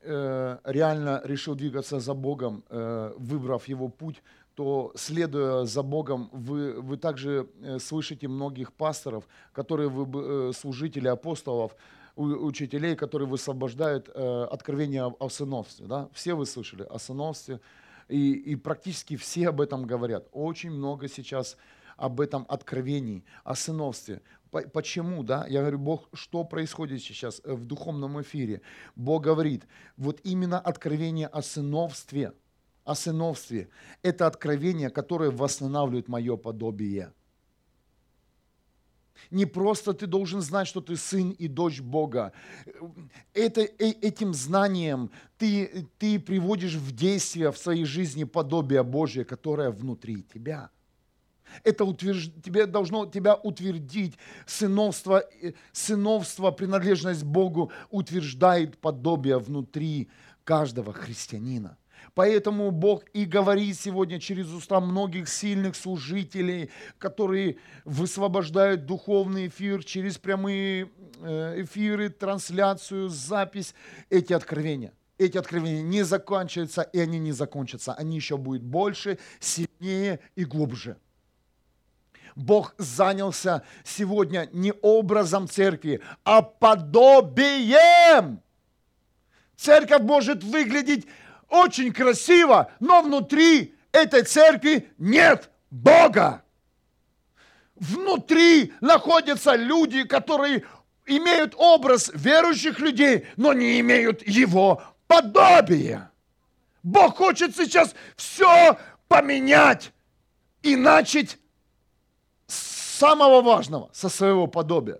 [0.01, 4.23] э, реально решил двигаться за Богом, э, выбрав его путь,
[4.57, 11.07] то следуя за Богом, вы, вы также э, слышите многих пасторов, которые вы, э, служители
[11.07, 11.75] апостолов,
[12.15, 15.85] учителей, которые высвобождают э, откровение о сыновстве.
[15.85, 16.09] Да?
[16.11, 17.59] Все вы слышали о сыновстве,
[18.07, 20.27] и, и практически все об этом говорят.
[20.31, 21.55] Очень много сейчас
[21.95, 24.23] об этом откровении, о сыновстве.
[24.73, 25.45] Почему, да?
[25.47, 28.61] Я говорю, Бог, что происходит сейчас в духовном эфире?
[28.95, 29.67] Бог говорит,
[29.97, 32.33] вот именно откровение о сыновстве,
[32.87, 33.67] о сыновстве,
[34.01, 37.11] это откровение, которое восстанавливает мое подобие.
[39.29, 42.31] Не просто ты должен знать, что ты сын и дочь Бога.
[43.33, 49.69] Это, э, этим знанием ты, ты приводишь в действие в своей жизни подобие Божье, которое
[49.69, 50.69] внутри тебя.
[51.63, 52.31] Это утвержд...
[52.41, 54.17] тебе должно тебя утвердить.
[54.45, 60.09] Сыновство, э, сыновство, принадлежность Богу утверждает подобие внутри
[60.45, 61.77] каждого христианина.
[62.13, 70.17] Поэтому Бог и говорит сегодня через уста многих сильных служителей, которые высвобождают духовный эфир через
[70.17, 70.89] прямые
[71.21, 73.75] э, эфиры, трансляцию, запись,
[74.09, 74.93] эти откровения.
[75.17, 77.93] Эти откровения не заканчиваются, и они не закончатся.
[77.93, 80.97] Они еще будут больше, сильнее и глубже.
[82.35, 88.41] Бог занялся сегодня не образом церкви, а подобием.
[89.55, 91.07] Церковь может выглядеть
[91.49, 96.43] очень красиво, но внутри этой церкви нет Бога.
[97.75, 100.63] Внутри находятся люди, которые
[101.05, 106.11] имеют образ верующих людей, но не имеют его подобия.
[106.83, 109.91] Бог хочет сейчас все поменять
[110.63, 111.37] и начать
[112.47, 112.55] с
[112.97, 114.99] самого важного, со своего подобия.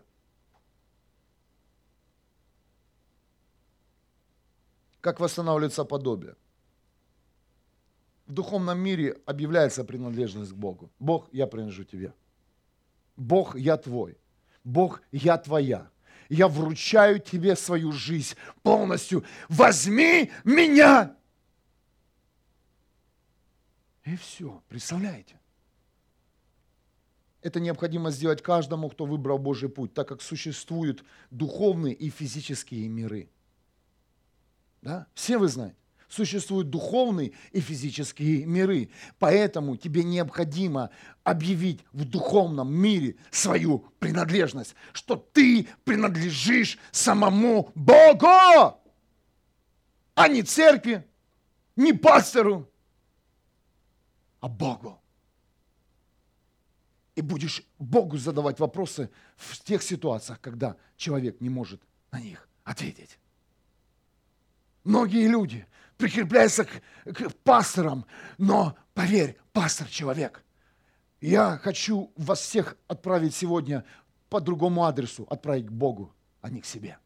[5.01, 6.35] Как восстанавливается подобие.
[8.25, 10.91] В духовном мире объявляется принадлежность к Богу.
[10.99, 12.13] Бог, я принадлежу тебе.
[13.15, 14.17] Бог, я твой.
[14.63, 15.89] Бог, я твоя.
[16.29, 19.23] Я вручаю тебе свою жизнь полностью.
[19.47, 21.15] Возьми меня.
[24.03, 24.61] И все.
[24.67, 25.39] Представляете?
[27.41, 33.29] Это необходимо сделать каждому, кто выбрал Божий путь, так как существуют духовные и физические миры.
[34.81, 35.07] Да?
[35.13, 35.77] Все вы знаете.
[36.07, 38.89] Существуют духовные и физические миры.
[39.19, 40.89] Поэтому тебе необходимо
[41.23, 48.79] объявить в духовном мире свою принадлежность, что ты принадлежишь самому Богу,
[50.15, 51.05] а не церкви,
[51.75, 52.71] не пастору,
[54.39, 55.01] а Богу.
[57.15, 63.19] И будешь Богу задавать вопросы в тех ситуациях, когда человек не может на них ответить.
[64.87, 68.05] Многие люди прикрепляются к, к пасторам,
[68.37, 70.45] но поверь, пастор человек.
[71.19, 73.83] Я хочу вас всех отправить сегодня
[74.29, 76.99] по другому адресу, отправить к Богу, а не к себе.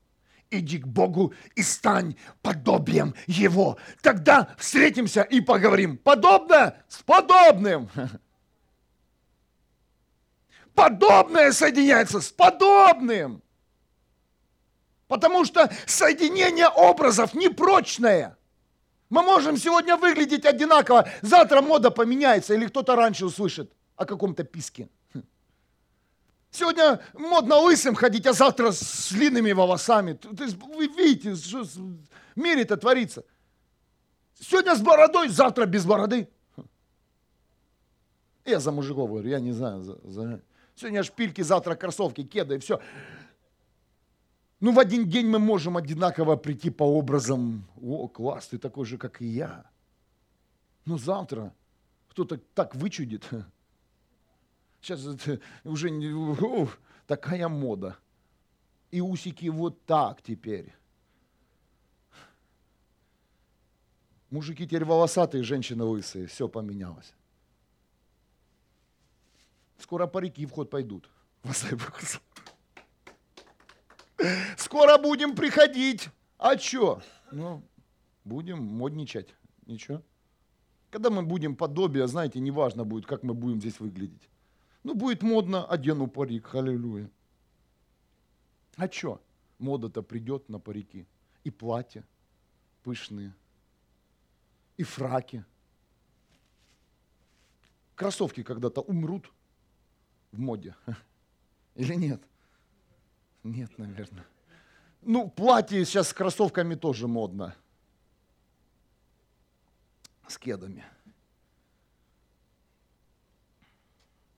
[0.51, 3.79] Иди к Богу и стань подобием Его.
[4.03, 5.97] Тогда встретимся и поговорим.
[5.97, 7.89] Подобное с подобным.
[10.75, 13.41] Подобное соединяется с подобным.
[15.11, 18.37] Потому что соединение образов непрочное.
[19.09, 24.87] Мы можем сегодня выглядеть одинаково, завтра мода поменяется, или кто-то раньше услышит о каком-то писке.
[26.49, 30.17] Сегодня модно лысым ходить, а завтра с длинными волосами.
[30.23, 33.25] Вы видите, что в мире-то творится.
[34.39, 36.29] Сегодня с бородой, завтра без бороды.
[38.45, 39.83] Я за мужиков говорю, я не знаю.
[39.83, 40.39] За...
[40.77, 42.79] Сегодня шпильки, завтра кроссовки, кеды, и все.
[44.61, 47.67] Ну, в один день мы можем одинаково прийти по образам.
[47.81, 49.65] О, класс, ты такой же, как и я.
[50.85, 51.51] Но завтра
[52.09, 53.27] кто-то так вычудит.
[54.81, 55.03] Сейчас
[55.63, 56.67] уже о,
[57.07, 57.97] такая мода.
[58.91, 60.71] И усики вот так теперь.
[64.29, 66.27] Мужики теперь волосатые, женщины лысые.
[66.27, 67.13] Все поменялось.
[69.79, 71.09] Скоро парики в ход пойдут.
[74.57, 76.09] Скоро будем приходить.
[76.37, 77.01] А что?
[77.31, 77.63] Ну,
[78.23, 79.35] будем модничать.
[79.65, 80.01] Ничего.
[80.89, 84.29] Когда мы будем подобие, знаете, неважно будет, как мы будем здесь выглядеть.
[84.83, 87.09] Ну, будет модно, одену парик, аллилуйя.
[88.75, 89.21] А что?
[89.59, 91.05] Мода-то придет на парики.
[91.43, 92.03] И платья
[92.83, 93.33] пышные,
[94.77, 95.45] и фраки
[97.95, 99.31] кроссовки когда-то умрут
[100.31, 100.75] в моде?
[101.75, 102.21] Или нет?
[103.43, 104.25] Нет, наверное.
[105.01, 107.55] Ну, платье сейчас с кроссовками тоже модно.
[110.27, 110.85] С кедами.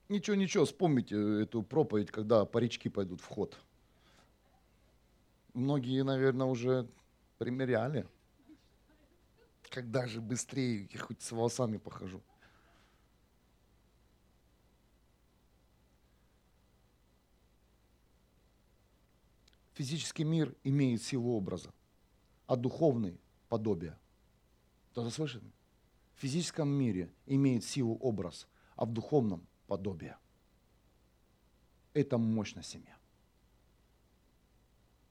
[0.09, 3.57] Ничего, ничего, вспомните эту проповедь, когда парички пойдут в ход.
[5.53, 6.87] Многие, наверное, уже
[7.37, 8.07] примеряли.
[9.69, 12.21] Когда же быстрее, я хоть с волосами похожу.
[19.73, 21.73] Физический мир имеет силу образа,
[22.45, 23.97] а духовный– подобие.
[24.91, 25.41] Кто-то слышит?
[26.15, 30.17] В физическом мире имеет силу образ, а в духовном– подобие.
[31.93, 32.95] Это мощная семья.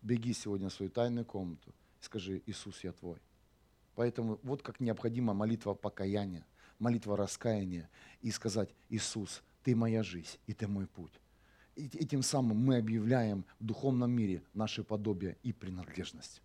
[0.00, 3.18] Беги сегодня в свою тайную комнату и скажи, Иисус, я твой.
[3.96, 6.46] Поэтому вот как необходима молитва покаяния,
[6.78, 11.20] молитва раскаяния и сказать, Иисус, ты моя жизнь и ты мой путь.
[11.76, 16.42] И этим самым мы объявляем в духовном мире наше подобие и принадлежность.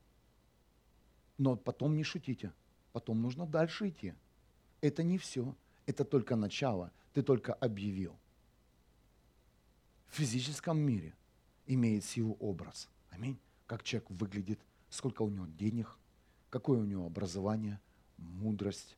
[1.38, 2.54] Но потом не шутите,
[2.94, 4.14] потом нужно дальше идти.
[4.82, 8.16] Это не все, это только начало, ты только объявил.
[10.08, 11.14] В физическом мире
[11.66, 12.90] имеет силу образ.
[13.10, 13.38] Аминь.
[13.66, 14.60] Как человек выглядит,
[14.90, 15.98] сколько у него денег,
[16.50, 17.80] какое у него образование,
[18.18, 18.96] мудрость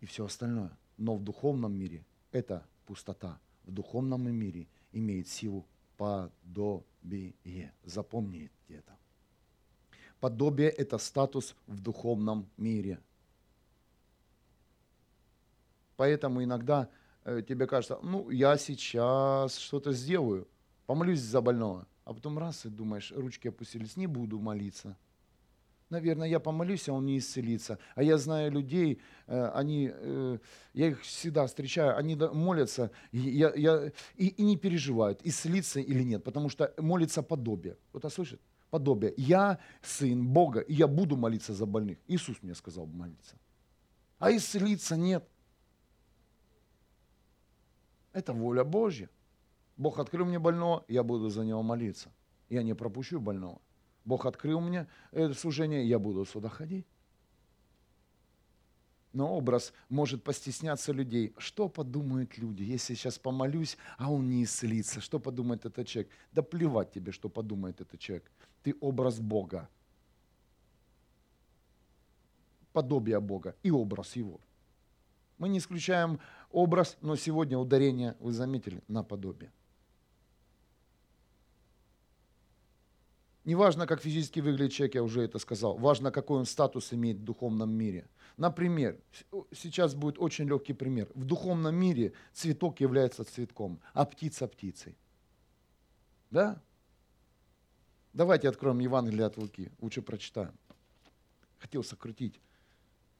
[0.00, 0.76] и все остальное.
[0.96, 3.38] Но в духовном мире это пустота
[3.70, 5.64] в духовном мире имеет силу
[5.96, 7.72] подобие.
[7.84, 8.96] Запомните это.
[10.18, 12.98] Подобие– это статус в духовном мире.
[15.96, 16.88] Поэтому иногда
[17.24, 20.48] э, тебе кажется, ну, я сейчас что-то сделаю,
[20.86, 21.86] помолюсь за больного.
[22.04, 24.96] А потом раз и думаешь, ручки опустились, не буду молиться–
[25.90, 27.78] наверное, я помолюсь, а он не исцелится.
[27.94, 30.38] А я знаю людей, э, они, э,
[30.72, 36.24] я их всегда встречаю, они молятся я, я, и, и не переживают, исцелиться или нет,
[36.24, 37.76] потому что молится подобие.
[37.90, 38.40] Кто-то слышит?
[38.70, 39.12] Подобие.
[39.16, 41.98] Я сын Бога, и я буду молиться за больных.
[42.06, 43.36] Иисус мне сказал молиться.
[44.18, 45.24] А исцелиться нет.
[48.12, 49.08] Это воля Божья.
[49.76, 52.10] Бог открыл мне больного, я буду за него молиться.
[52.48, 53.60] Я не пропущу больного.
[54.10, 56.84] Бог открыл мне это служение, я буду сюда ходить.
[59.12, 61.32] Но образ может постесняться людей.
[61.38, 65.00] Что подумают люди, если сейчас помолюсь, а он не исцелится?
[65.00, 66.10] Что подумает этот человек?
[66.32, 68.28] Да плевать тебе, что подумает этот человек.
[68.64, 69.68] Ты образ Бога.
[72.72, 74.40] Подобие Бога и образ Его.
[75.38, 76.18] Мы не исключаем
[76.50, 79.52] образ, но сегодня ударение, вы заметили, на подобие.
[83.44, 85.78] Не важно, как физически выглядит человек, я уже это сказал.
[85.78, 88.06] Важно, какой он статус имеет в духовном мире.
[88.36, 88.98] Например,
[89.52, 91.08] сейчас будет очень легкий пример.
[91.14, 94.96] В духовном мире цветок является цветком, а птица птицей.
[96.30, 96.60] Да?
[98.12, 99.72] Давайте откроем Евангелие от Луки.
[99.80, 100.52] Лучше прочитаем.
[101.58, 102.40] Хотел сокрутить.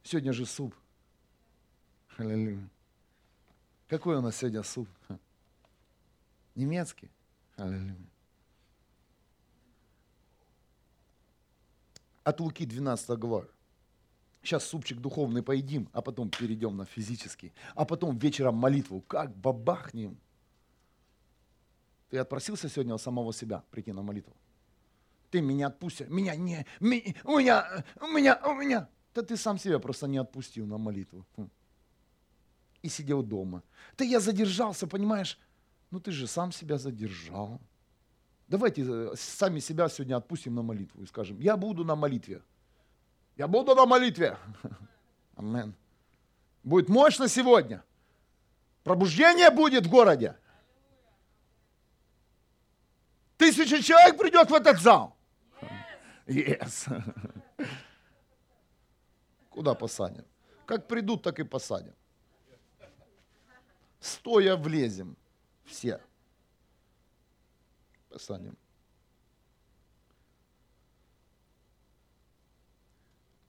[0.02, 0.74] Сегодня же суп.
[2.16, 2.68] Аллилуйя.
[3.88, 4.88] Какой у нас сегодня суп?
[6.54, 7.10] Немецкий?
[7.56, 7.96] Аллилуйя.
[12.30, 13.44] От Луки 12 глава.
[14.42, 17.52] Сейчас супчик духовный поедим, а потом перейдем на физический.
[17.74, 19.02] А потом вечером молитву.
[19.02, 20.16] Как бабахнем.
[22.08, 24.34] Ты отпросился сегодня у самого себя прийти на молитву?
[25.30, 26.06] Ты меня отпусти.
[26.08, 26.66] Меня не...
[26.80, 27.84] Ми, у меня...
[28.00, 28.40] У меня...
[28.46, 28.88] У меня...
[29.14, 31.26] Да ты сам себя просто не отпустил на молитву.
[32.82, 33.62] И сидел дома.
[33.98, 35.38] Да я задержался, понимаешь?
[35.90, 37.60] Ну ты же сам себя задержал.
[38.50, 42.42] Давайте э, сами себя сегодня отпустим на молитву и скажем, я буду на молитве.
[43.36, 44.36] Я буду на молитве.
[45.36, 45.72] Амен.
[46.64, 47.84] Будет мощно сегодня.
[48.82, 50.36] Пробуждение будет в городе.
[53.36, 55.16] Тысяча человек придет в этот зал.
[56.26, 56.88] Yes.
[59.50, 60.24] Куда посадим?
[60.66, 61.94] Как придут, так и посадим.
[64.00, 65.16] Стоя влезем
[65.64, 66.00] все.
[68.10, 68.56] Писанием.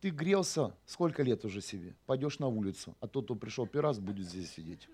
[0.01, 1.95] Ты грелся сколько лет уже себе?
[2.05, 4.88] Пойдешь на улицу, а тот, кто пришел первый раз, будет здесь сидеть.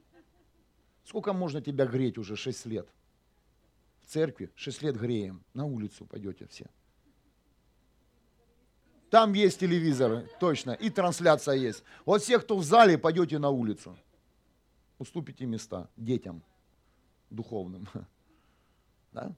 [1.06, 2.36] Сколько можно тебя греть уже?
[2.36, 2.88] Шесть лет.
[4.02, 5.44] В церкви шесть лет греем.
[5.54, 6.66] На улицу пойдете все.
[9.10, 11.84] Там есть телевизор, точно, и трансляция есть.
[12.06, 13.98] Вот всех, кто в зале, пойдете на улицу.
[15.00, 16.44] Уступите места детям
[17.30, 17.88] духовным.
[19.14, 19.34] Да?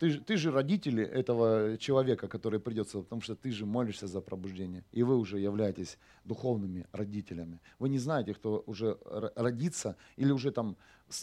[0.00, 4.82] Ты, ты же родители этого человека, который придется, потому что ты же молишься за пробуждение.
[4.92, 7.60] И вы уже являетесь духовными родителями.
[7.78, 8.96] Вы не знаете, кто уже
[9.36, 10.78] родится или уже там,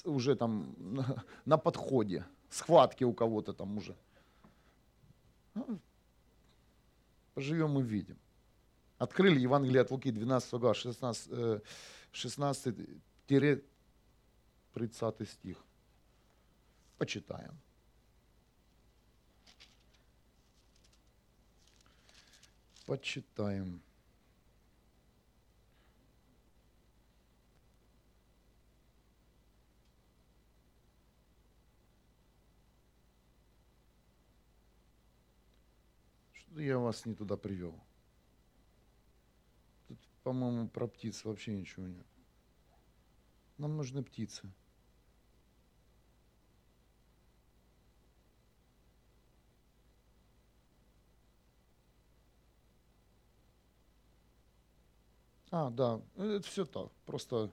[0.06, 0.76] уже там
[1.46, 3.96] на, подходе, схватки у кого-то там уже.
[5.56, 5.80] Ну,
[7.34, 8.20] Поживем и видим.
[9.00, 11.62] Открыли Евангелие от Луки, 12 глава, 16, э,
[12.14, 13.64] 16-30
[15.26, 15.58] стих.
[17.00, 17.58] Почитаем.
[22.88, 23.82] Почитаем.
[36.32, 37.78] Что я вас не туда привел?
[39.90, 42.08] Тут, по-моему, про птиц вообще ничего нет.
[43.58, 44.50] Нам нужны птицы.
[55.52, 56.90] А, да, это все так.
[57.06, 57.52] Просто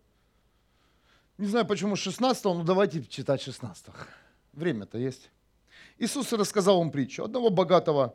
[1.38, 3.86] не знаю, почему 16 но давайте читать 16
[4.52, 5.30] Время-то есть.
[5.98, 7.24] Иисус рассказал им притчу.
[7.24, 8.14] Одного богатого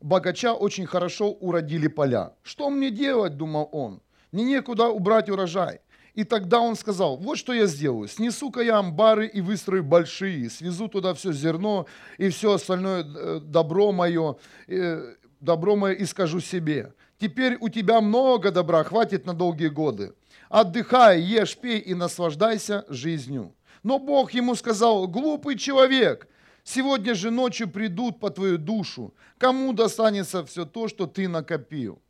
[0.00, 2.34] богача очень хорошо уродили поля.
[2.42, 4.02] Что мне делать, думал он.
[4.32, 5.80] Мне некуда убрать урожай.
[6.14, 8.08] И тогда он сказал, вот что я сделаю.
[8.08, 11.86] Снесу-ка я амбары и выстрою большие, свезу туда все зерно
[12.18, 16.92] и все остальное э, добро мое, э, добро мое и скажу себе.
[17.18, 20.14] Теперь у тебя много добра, хватит на долгие годы.
[20.48, 23.54] Отдыхай, ешь, пей и наслаждайся жизнью.
[23.82, 26.28] Но Бог ему сказал, глупый человек,
[26.64, 29.14] сегодня же ночью придут по твою душу.
[29.36, 32.00] Кому достанется все то, что ты накопил?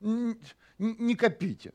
[0.00, 1.72] Не копите.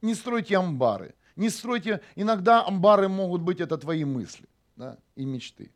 [0.00, 1.14] Не стройте амбары.
[1.36, 4.48] Не стройте, иногда амбары могут быть, это твои мысли
[4.78, 5.70] да, и мечты.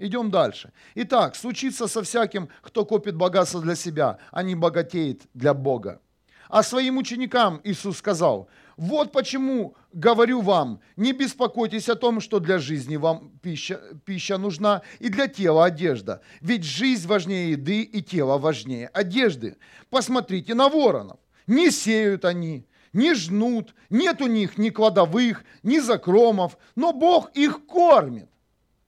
[0.00, 0.72] Идем дальше.
[0.94, 6.00] Итак, случится со всяким, кто копит богатство для себя, а не богатеет для Бога.
[6.48, 8.48] А своим ученикам Иисус сказал,
[8.78, 14.80] вот почему говорю вам, не беспокойтесь о том, что для жизни вам пища, пища нужна
[15.00, 16.22] и для тела одежда.
[16.40, 19.58] Ведь жизнь важнее еды и тело важнее одежды.
[19.90, 21.18] Посмотрите на воронов.
[21.46, 27.66] Не сеют они, не жнут, нет у них ни кладовых, ни закромов, но Бог их
[27.66, 28.30] кормит.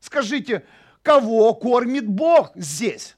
[0.00, 0.64] Скажите,
[1.02, 3.16] кого кормит Бог здесь?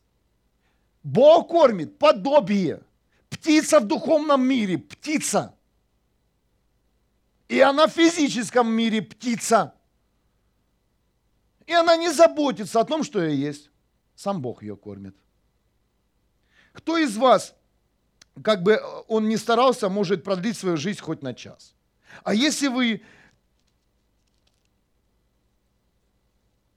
[1.02, 2.82] Бог кормит подобие.
[3.28, 5.54] Птица в духовном мире, птица.
[7.48, 9.74] И она в физическом мире птица.
[11.66, 13.70] И она не заботится о том, что я есть.
[14.14, 15.16] Сам Бог ее кормит.
[16.72, 17.54] Кто из вас,
[18.42, 21.74] как бы он ни старался, может продлить свою жизнь хоть на час?
[22.22, 23.02] А если вы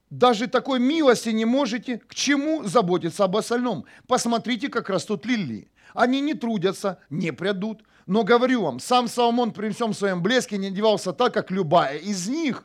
[0.09, 3.85] даже такой милости не можете, к чему заботиться об остальном?
[4.07, 5.69] Посмотрите, как растут лилии.
[5.93, 7.83] Они не трудятся, не прядут.
[8.05, 12.27] Но говорю вам, сам Соломон при всем своем блеске не одевался так, как любая из
[12.27, 12.63] них.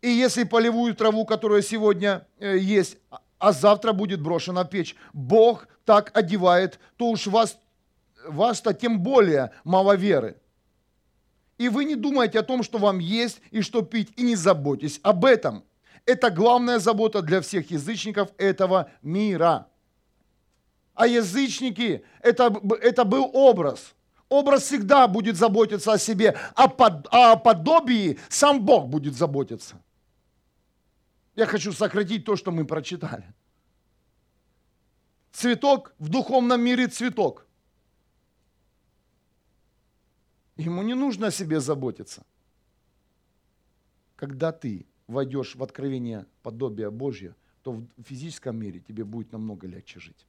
[0.00, 4.94] И если полевую траву, которая сегодня э, есть, а- а завтра будет брошена в печь,
[5.12, 7.58] Бог так одевает, то уж вас,
[8.28, 10.36] вас-то тем более мало веры.
[11.58, 15.00] И вы не думаете о том, что вам есть и что пить, и не заботьтесь
[15.02, 15.64] об этом.
[16.06, 19.68] Это главная забота для всех язычников этого мира.
[20.94, 23.94] А язычники это, это был образ.
[24.28, 29.76] Образ всегда будет заботиться о себе, а, под, а о подобии сам Бог будет заботиться.
[31.34, 33.34] Я хочу сократить то, что мы прочитали.
[35.32, 37.46] Цветок в духовном мире цветок.
[40.56, 42.24] Ему не нужно о себе заботиться.
[44.16, 50.00] Когда ты войдешь в откровение подобия Божье, то в физическом мире тебе будет намного легче
[50.00, 50.26] жить.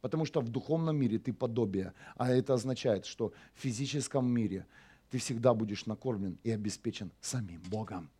[0.00, 4.66] Потому что в духовном мире ты подобие, а это означает, что в физическом мире
[5.10, 8.10] ты всегда будешь накормлен и обеспечен самим Богом.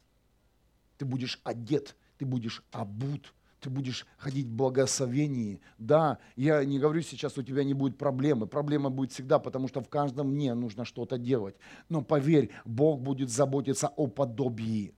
[0.97, 3.35] Ты будешь одет, ты будешь обут,
[3.65, 5.59] ты будешь ходить в благословении.
[5.79, 8.47] Да, я не говорю сейчас, у тебя не будет проблемы.
[8.47, 11.57] Проблема будет всегда, потому что в каждом дне нужно что-то делать.
[11.89, 14.95] Но поверь, Бог будет заботиться о подобии.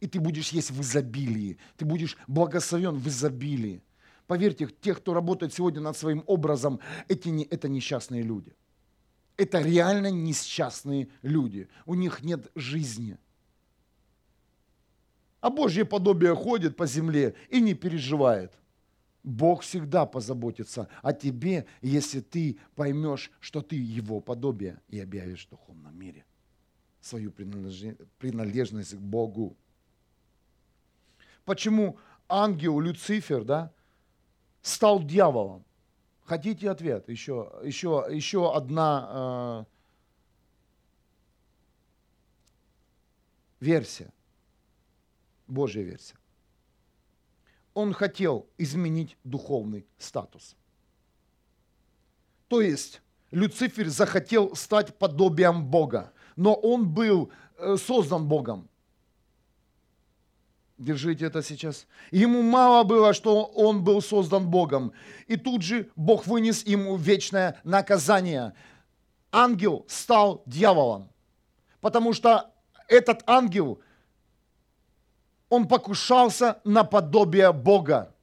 [0.00, 1.56] И ты будешь есть в изобилии.
[1.78, 3.82] Ты будешь благословен в изобилии.
[4.26, 8.54] Поверьте, те, кто работает сегодня над своим образом, эти не, это несчастные люди.
[9.38, 11.68] Это реально несчастные люди.
[11.86, 13.16] У них нет жизни.
[15.40, 18.52] А Божье подобие ходит по земле и не переживает.
[19.22, 25.50] Бог всегда позаботится о тебе, если ты поймешь, что ты Его подобие и объявишь в
[25.50, 26.24] духовном мире
[27.00, 29.56] свою принадлежность к Богу.
[31.44, 33.72] почему ангел Люцифер, да,
[34.62, 35.64] стал дьяволом?
[36.24, 37.08] Хотите ответ?
[37.08, 39.66] Еще, еще, еще одна
[43.60, 44.12] э, версия,
[45.48, 46.14] Божья версия.
[47.74, 50.56] Он хотел изменить духовный статус.
[52.48, 58.68] То есть Люцифер захотел стать подобием Бога, но он был э, создан Богом.
[60.78, 61.88] Держите это сейчас.
[62.12, 64.92] Ему мало было, что он был создан Богом.
[65.26, 68.54] И тут же Бог вынес ему вечное наказание.
[69.32, 71.10] Ангел стал дьяволом.
[71.80, 72.52] Потому что
[72.86, 73.80] этот ангел,
[75.48, 78.14] он покушался на подобие Бога.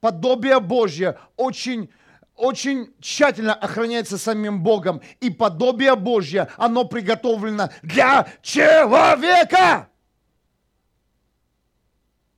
[0.00, 1.90] Подобие Божье очень
[2.36, 5.00] очень тщательно охраняется самим Богом.
[5.20, 9.88] И подобие Божье, оно приготовлено для человека.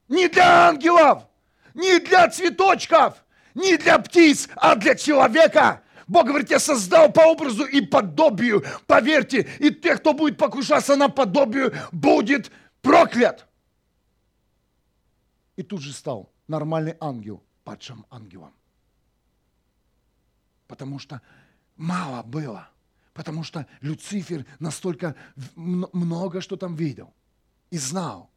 [0.09, 1.24] Не для ангелов,
[1.72, 3.24] не для цветочков,
[3.55, 5.83] не для птиц, а для человека.
[6.07, 8.64] Бог говорит, я создал по образу и подобию.
[8.87, 12.53] Поверьте, и тех, кто будет покушаться на подобию, будет
[12.83, 13.47] проклят.
[15.57, 18.54] И тут же стал нормальный ангел падшим ангелом.
[20.68, 21.20] Потому что
[21.76, 22.68] мало было.
[23.12, 25.16] Потому что Люцифер настолько
[25.54, 27.14] много что там видел
[27.70, 28.30] и знал.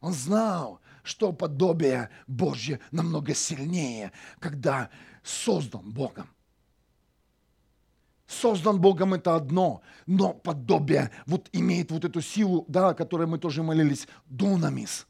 [0.00, 4.90] Он знал, что подобие Божье намного сильнее, когда
[5.22, 6.28] создан Богом.
[8.26, 13.38] Создан Богом это одно, но подобие вот имеет вот эту силу, да, о которой мы
[13.38, 15.07] тоже молились, дунамис.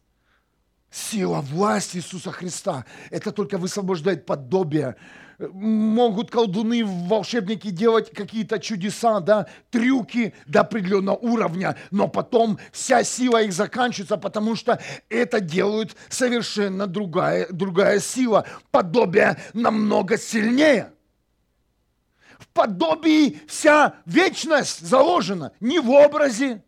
[0.90, 2.84] Сила власти Иисуса Христа.
[3.10, 4.96] Это только высвобождает подобие
[5.38, 13.42] могут колдуны, волшебники делать какие-то чудеса, да, трюки до определенного уровня, но потом вся сила
[13.42, 18.46] их заканчивается, потому что это делают совершенно другая, другая сила.
[18.70, 20.92] Подобие намного сильнее.
[22.38, 26.62] В подобии вся вечность заложена, не в образе,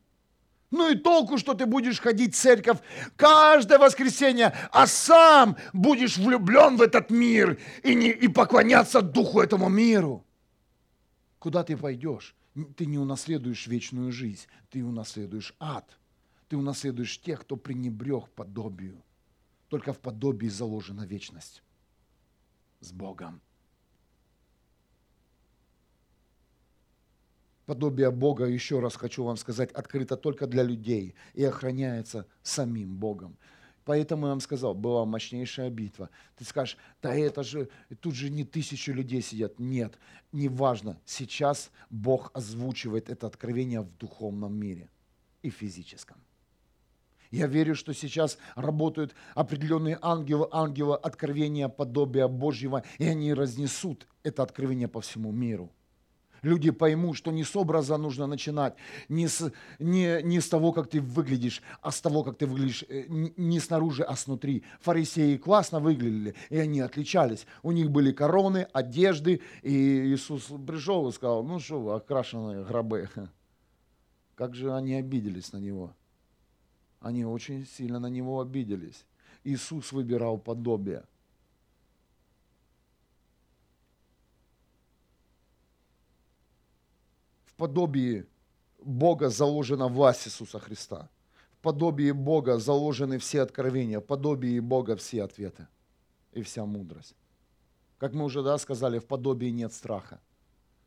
[0.71, 2.79] ну и толку, что ты будешь ходить в церковь
[3.17, 9.69] каждое воскресенье, а сам будешь влюблен в этот мир и, не, и поклоняться духу этому
[9.69, 10.25] миру.
[11.39, 12.37] Куда ты пойдешь?
[12.77, 15.99] Ты не унаследуешь вечную жизнь, ты унаследуешь ад.
[16.49, 19.03] Ты унаследуешь тех, кто пренебрег подобию.
[19.69, 21.63] Только в подобии заложена вечность
[22.81, 23.41] с Богом.
[27.71, 33.37] Подобие Бога, еще раз хочу вам сказать, открыто только для людей и охраняется самим Богом.
[33.85, 36.11] Поэтому я вам сказал, была мощнейшая битва.
[36.37, 37.69] Ты скажешь, да это же,
[38.01, 39.61] тут же не тысячи людей сидят.
[39.61, 40.01] Нет,
[40.33, 40.99] неважно.
[41.05, 44.89] Сейчас Бог озвучивает это откровение в духовном мире
[45.43, 46.17] и физическом.
[47.31, 54.43] Я верю, что сейчас работают определенные ангелы, ангелы откровения, подобия Божьего, и они разнесут это
[54.43, 55.71] откровение по всему миру
[56.43, 58.75] люди поймут, что не с образа нужно начинать,
[59.09, 62.85] не с, не, не с того, как ты выглядишь, а с того, как ты выглядишь
[62.89, 64.65] э, не снаружи, а снутри.
[64.81, 67.47] Фарисеи классно выглядели, и они отличались.
[67.63, 73.09] У них были короны, одежды, и Иисус пришел и сказал, ну что окрашенные гробы.
[74.35, 75.95] Как же они обиделись на Него.
[77.01, 79.05] Они очень сильно на Него обиделись.
[79.45, 81.05] Иисус выбирал подобие.
[87.61, 88.25] Подобии
[88.83, 91.11] Бога заложена власть Иисуса Христа.
[91.59, 95.69] В подобии Бога заложены все откровения, в подобии Бога все ответы
[96.33, 97.15] и вся мудрость.
[97.99, 100.21] Как мы уже да, сказали, в подобии нет страха.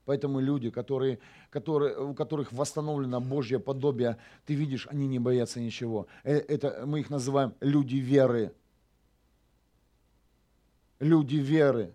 [0.06, 1.20] Поэтому люди, которые,
[1.52, 4.18] которые, у которых восстановлено Божье подобие,
[4.48, 6.08] ты видишь, они не боятся ничего.
[6.24, 8.52] Э, это, мы их называем люди веры.
[11.00, 11.94] Люди веры.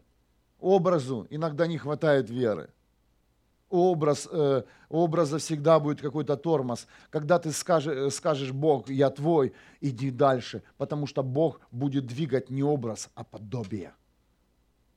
[0.61, 2.71] Образу иногда не хватает веры
[3.71, 6.87] образ, э, образа всегда будет какой-то тормоз.
[7.11, 12.51] Когда ты скажешь, э, скажешь, Бог, я твой, иди дальше, потому что Бог будет двигать
[12.51, 13.93] не образ, а подобие.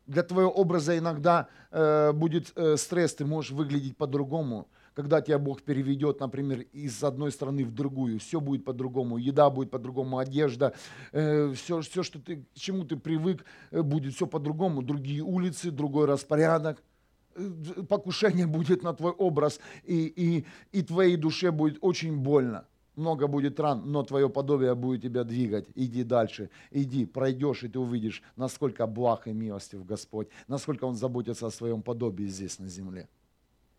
[0.08, 4.68] Для твоего образа иногда э, будет э, стресс, ты можешь выглядеть по-другому.
[4.94, 9.72] Когда тебя Бог переведет, например, из одной страны в другую, все будет по-другому, еда будет
[9.72, 10.74] по-другому, одежда,
[11.14, 14.82] э, все, все, что ты, к чему ты привык, э, будет все по-другому.
[14.82, 16.84] Другие улицы, другой распорядок
[17.90, 22.66] покушение будет на твой образ, и, и, и твоей душе будет очень больно.
[22.96, 25.68] Много будет ран, но твое подобие будет тебя двигать.
[25.76, 31.48] Иди дальше, иди, пройдешь, и ты увидишь, насколько благ и милостив Господь, насколько Он заботится
[31.48, 33.08] о своем подобии здесь на земле.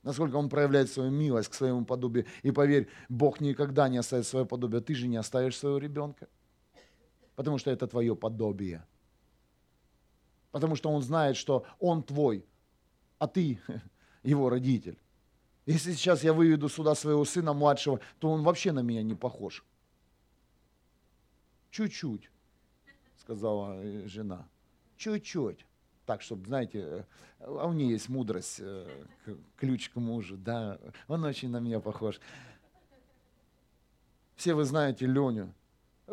[0.03, 2.24] Насколько Он проявляет свою милость к своему подобию.
[2.42, 4.80] И поверь, Бог никогда не оставит свое подобие.
[4.80, 6.26] Ты же не оставишь своего ребенка.
[7.36, 8.84] Потому что это твое подобие.
[10.50, 12.44] Потому что он знает, что он твой,
[13.22, 13.60] а ты
[14.24, 14.98] его родитель.
[15.64, 19.64] Если сейчас я выведу сюда своего сына младшего, то он вообще на меня не похож.
[21.70, 22.28] Чуть-чуть,
[23.20, 24.48] сказала э, жена.
[24.96, 25.64] Чуть-чуть.
[26.04, 27.04] Так, чтобы, знаете, э,
[27.38, 29.04] а у нее есть мудрость, э,
[29.56, 32.20] ключ к мужу, да, он очень на меня похож.
[34.34, 35.54] Все вы знаете Леню.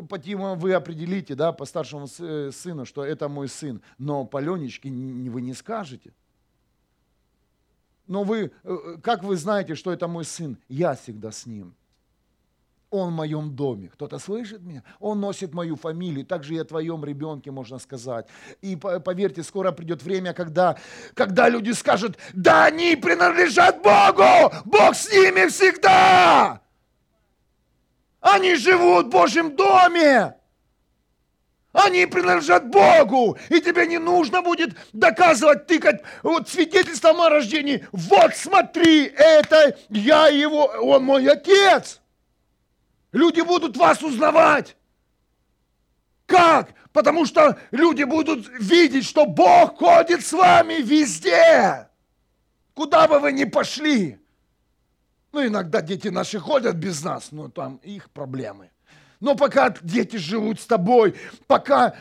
[0.07, 4.91] По Тиму вы определите, да, по старшему сыну, что это мой сын, но по Ленечке
[4.91, 6.13] вы не скажете.
[8.09, 8.51] Но вы,
[9.03, 10.57] как вы знаете, что это мой сын?
[10.67, 11.75] Я всегда с ним.
[12.89, 13.87] Он в моем доме.
[13.87, 14.83] Кто-то слышит меня?
[14.99, 16.25] Он носит мою фамилию.
[16.25, 18.25] Также и о твоем ребенке можно сказать.
[18.61, 20.75] И поверьте, скоро придет время, когда,
[21.13, 24.51] когда люди скажут, да они принадлежат Богу!
[24.65, 26.61] Бог с ними всегда!
[28.21, 30.38] Они живут в Божьем доме!
[31.71, 37.87] Они принадлежат Богу, и тебе не нужно будет доказывать, тыкать вот свидетельством о рождении.
[37.91, 42.01] Вот смотри, это я его, он мой отец.
[43.11, 44.75] Люди будут вас узнавать.
[46.25, 46.73] Как?
[46.91, 51.87] Потому что люди будут видеть, что Бог ходит с вами везде.
[52.73, 54.19] Куда бы вы ни пошли.
[55.31, 58.71] Ну, иногда дети наши ходят без нас, но там их проблемы.
[59.19, 61.15] Но пока дети живут с тобой,
[61.47, 61.95] пока,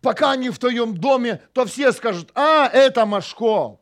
[0.00, 3.78] пока они в твоем доме, то все скажут, а, это Машко.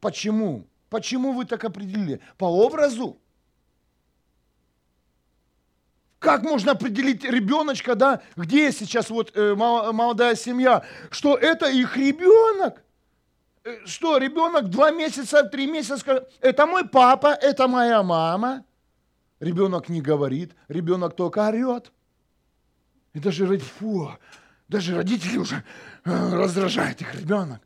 [0.00, 0.66] Почему?
[0.88, 2.20] Почему вы так определили?
[2.38, 3.18] По образу?
[6.18, 12.82] Как можно определить ребеночка, да, где сейчас вот э, молодая семья, что это их ребенок?
[13.62, 18.64] Э, что, ребенок два месяца, три месяца это мой папа, это моя мама.
[19.40, 21.92] Ребенок не говорит, ребенок только орет.
[23.12, 24.10] И даже, фу,
[24.68, 25.64] даже родители уже
[26.04, 27.60] э, раздражают их ребенок.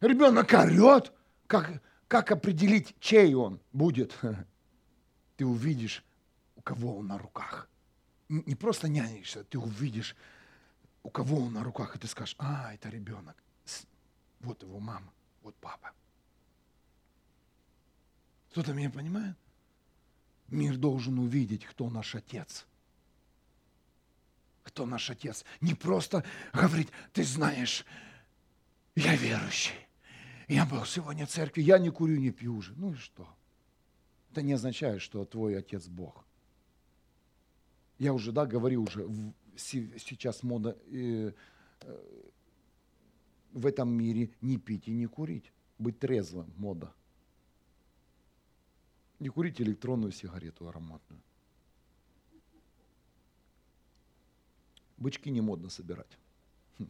[0.00, 1.12] Ребенок орет.
[1.46, 4.16] Как, как определить, чей он будет?
[5.36, 6.04] Ты увидишь,
[6.56, 7.68] у кого он на руках
[8.28, 10.16] не просто нянешься, ты увидишь,
[11.02, 13.36] у кого он на руках, и ты скажешь, а, это ребенок.
[14.40, 15.12] Вот его мама,
[15.42, 15.92] вот папа.
[18.50, 19.36] Кто-то меня понимает?
[20.48, 22.66] Мир должен увидеть, кто наш отец.
[24.62, 25.44] Кто наш отец.
[25.60, 27.84] Не просто говорить, ты знаешь,
[28.94, 29.74] я верующий.
[30.48, 32.72] Я был сегодня в церкви, я не курю, не пью уже.
[32.76, 33.28] Ну и что?
[34.30, 36.24] Это не означает, что твой отец Бог.
[37.98, 39.08] Я уже, да, говорю уже,
[39.56, 41.32] сейчас мода э,
[41.80, 42.30] э,
[43.52, 45.50] в этом мире не пить и не курить.
[45.78, 46.92] Быть трезвым мода.
[49.18, 51.22] Не курить электронную сигарету ароматную.
[54.96, 56.18] Бычки не модно собирать.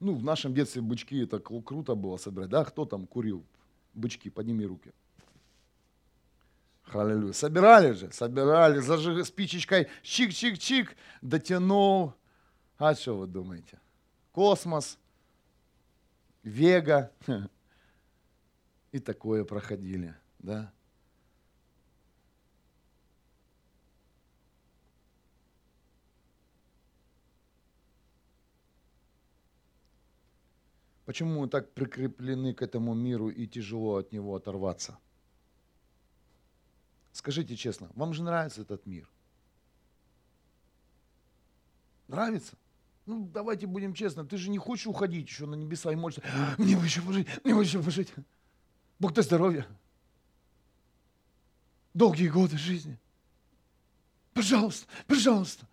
[0.00, 2.50] Ну, в нашем детстве бычки это круто было собирать.
[2.50, 3.44] Да, кто там курил
[3.94, 4.28] бычки?
[4.28, 4.92] Подними руки.
[6.86, 7.32] Аллилуйя.
[7.32, 10.90] Собирали же, собирали, зажиг спичечкой, чик-чик-чик,
[11.22, 12.14] дотянул.
[12.76, 13.80] А что вы думаете?
[14.32, 14.98] Космос,
[16.42, 17.10] Вега
[18.92, 20.72] и такое проходили, да?
[31.04, 34.98] Почему мы так прикреплены к этому миру и тяжело от него оторваться?
[37.12, 39.08] Скажите честно, вам же нравится этот мир?
[42.08, 42.56] Нравится?
[43.06, 46.22] Ну, давайте будем честны, ты же не хочешь уходить еще на небеса и молишься,
[46.56, 48.12] мне бы еще пожить, мне бы еще пожить.
[48.98, 49.66] Бог дай здоровья.
[51.92, 52.98] Долгие годы жизни.
[54.32, 55.66] Пожалуйста, пожалуйста.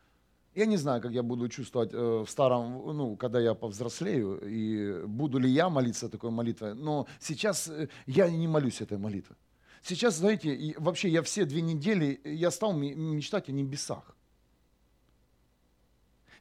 [0.53, 5.05] Я не знаю, как я буду чувствовать э, в старом, ну, когда я повзрослею, и
[5.05, 6.75] буду ли я молиться такой молитвой.
[6.75, 9.37] Но сейчас э, я не молюсь этой молитвой.
[9.81, 14.15] Сейчас, знаете, вообще я все две недели, я стал мечтать о небесах.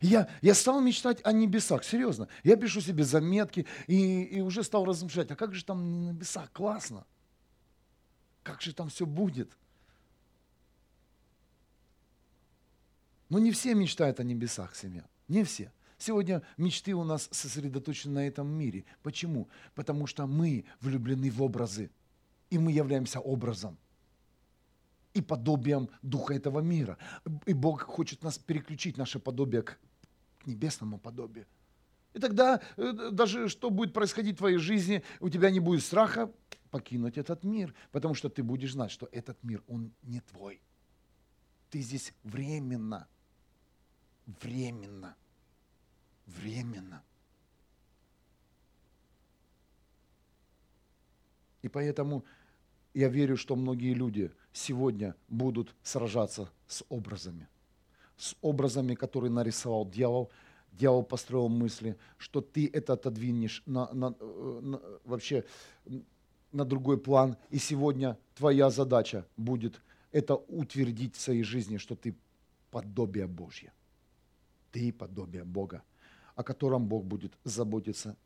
[0.00, 2.26] Я, я стал мечтать о небесах, серьезно.
[2.42, 6.50] Я пишу себе заметки и, и уже стал размышлять, а как же там на небесах,
[6.52, 7.06] классно.
[8.42, 9.56] Как же там все будет.
[13.30, 15.04] Но не все мечтают о небесах, семья.
[15.28, 15.72] Не все.
[15.96, 18.84] Сегодня мечты у нас сосредоточены на этом мире.
[19.02, 19.48] Почему?
[19.74, 21.90] Потому что мы влюблены в образы
[22.50, 23.78] и мы являемся образом
[25.14, 26.98] и подобием Духа этого мира.
[27.46, 29.78] И Бог хочет нас переключить, наше подобие к
[30.46, 31.46] небесному подобию.
[32.12, 36.32] И тогда э, даже что будет происходить в твоей жизни, у тебя не будет страха
[36.70, 40.60] покинуть этот мир, потому что ты будешь знать, что этот мир, он не твой.
[41.70, 43.06] Ты здесь временно.
[44.42, 45.16] Временно.
[46.26, 47.02] временно.
[51.62, 52.24] И поэтому
[52.94, 57.48] я верю, что многие люди сегодня будут сражаться с образами.
[58.16, 60.30] С образами, которые нарисовал дьявол.
[60.72, 65.44] Дьявол построил мысли, что ты это отодвинешь на, на, на, вообще
[66.52, 67.36] на другой план.
[67.50, 69.80] И сегодня твоя задача будет
[70.12, 72.14] это утвердить в своей жизни, что ты
[72.70, 73.72] подобие Божье.
[74.72, 75.82] Ты подобие Бога,
[76.34, 78.16] о котором Бог будет заботиться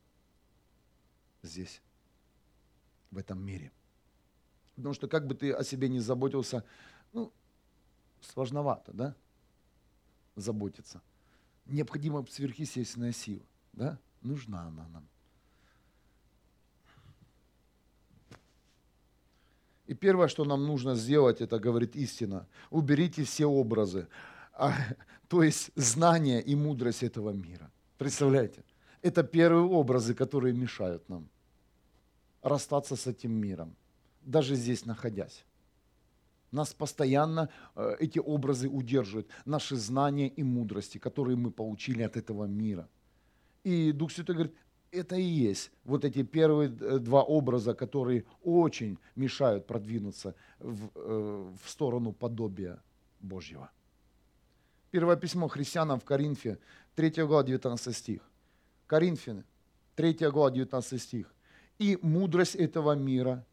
[1.43, 1.81] здесь,
[3.11, 3.73] в этом мире.
[4.77, 6.65] Потому что как бы ты о себе не заботился,
[7.13, 7.33] ну,
[8.21, 9.15] сложновато, да,
[10.37, 11.01] заботиться.
[11.67, 15.09] Необходима сверхъестественная сила, да, нужна она нам.
[19.87, 22.47] И первое, что нам нужно сделать, это говорит истина.
[22.71, 24.09] Уберите все образы,
[24.55, 24.73] а,
[25.35, 27.69] то есть знания и мудрость этого мира.
[27.99, 28.63] Представляете?
[29.03, 31.29] Это первые образы, которые мешают нам
[32.41, 33.75] расстаться с этим миром,
[34.23, 35.45] даже здесь находясь.
[36.53, 42.45] Нас постоянно э, эти образы удерживают, наши знания и мудрости, которые мы получили от этого
[42.45, 42.89] мира.
[43.65, 44.55] И Дух Святой говорит,
[44.93, 51.55] это и есть вот эти первые э, два образа, которые очень мешают продвинуться в, э,
[51.61, 52.81] в сторону подобия
[53.19, 53.69] Божьего.
[54.95, 56.57] Первое письмо христианам в Коринфе,
[56.95, 58.23] 3 глава, 19 стих.
[58.87, 59.43] Коринфяне,
[59.97, 61.35] 3 глава, 19 стих.
[61.81, 63.45] «И мудрость этого мира,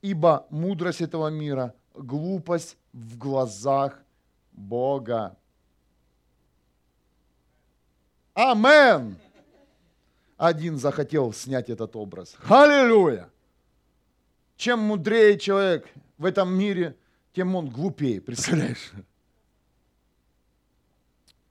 [0.00, 4.02] ибо мудрость этого мира– глупость в глазах
[4.52, 5.36] Бога».
[8.32, 9.18] Амен!
[10.38, 12.34] один захотел снять этот образ.
[12.48, 13.28] Аллилуйя!
[14.56, 15.86] Чем мудрее человек
[16.16, 16.96] в этом мире,
[17.34, 18.92] тем он глупее, представляешь?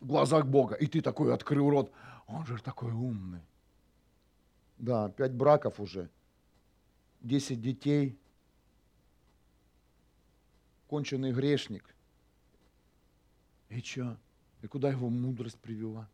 [0.06, 0.76] Глазах Бога.
[0.76, 1.92] И ты такой открыл рот,
[2.28, 3.42] он же такой умный.
[4.78, 6.10] Да, пять браков уже,
[7.22, 8.18] десять детей,
[10.88, 11.96] конченый грешник.
[13.70, 14.18] И что?
[14.62, 16.08] И куда его мудрость привела?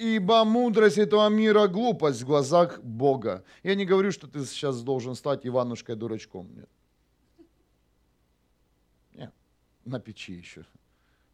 [0.00, 3.44] ибо мудрость этого мира– глупость в глазах Бога.
[3.62, 6.48] Я не говорю, что ты сейчас должен стать Иванушкой-дурачком.
[6.54, 6.68] Нет.
[9.12, 9.34] Нет.
[9.84, 10.64] На печи еще.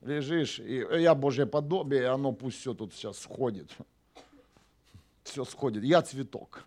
[0.00, 3.70] Лежишь, и я Божье подобие, и оно пусть все тут сейчас сходит.
[5.24, 5.82] Все сходит.
[5.82, 6.62] Я цветок.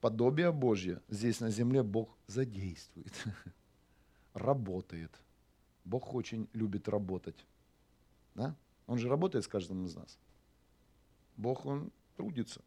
[0.00, 3.12] Подобие Божье здесь на земле Бог задействует,
[4.34, 5.10] работает–
[5.88, 7.46] Бог очень любит работать.
[8.34, 8.54] Да?
[8.86, 10.18] Он же работает с каждым из нас.
[11.36, 12.60] Бог, Он трудится.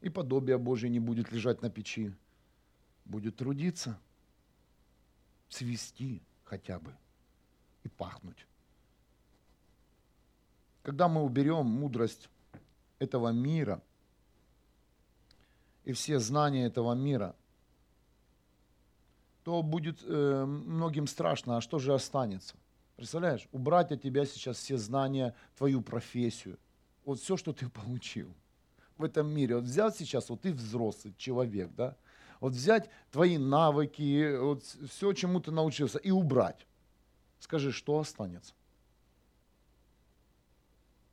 [0.00, 2.12] И подобие Божье не будет лежать на печи.
[3.04, 4.00] Будет трудиться,
[5.48, 6.94] свести хотя бы
[7.82, 8.46] и пахнуть.
[10.82, 12.28] Когда мы уберем мудрость
[12.98, 13.82] этого мира
[15.84, 17.34] и все знания этого мира–
[19.48, 22.54] то будет э, многим страшно, а что же останется?
[22.96, 26.58] Представляешь, убрать от тебя сейчас все знания, твою профессию,
[27.06, 28.30] вот все, что ты получил
[28.98, 29.54] в этом мире.
[29.54, 31.96] Вот взять сейчас, вот ты взрослый человек, да,
[32.40, 36.66] вот взять твои навыки, вот все, чему ты научился, и убрать.
[37.40, 38.54] Скажи, что останется?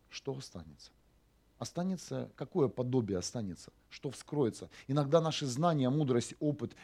[0.10, 0.92] Что останется?
[1.58, 3.72] Останется, какое подобие останется?
[3.90, 4.70] Что вскроется?
[4.88, 6.76] Иногда наши знания, мудрость, опыт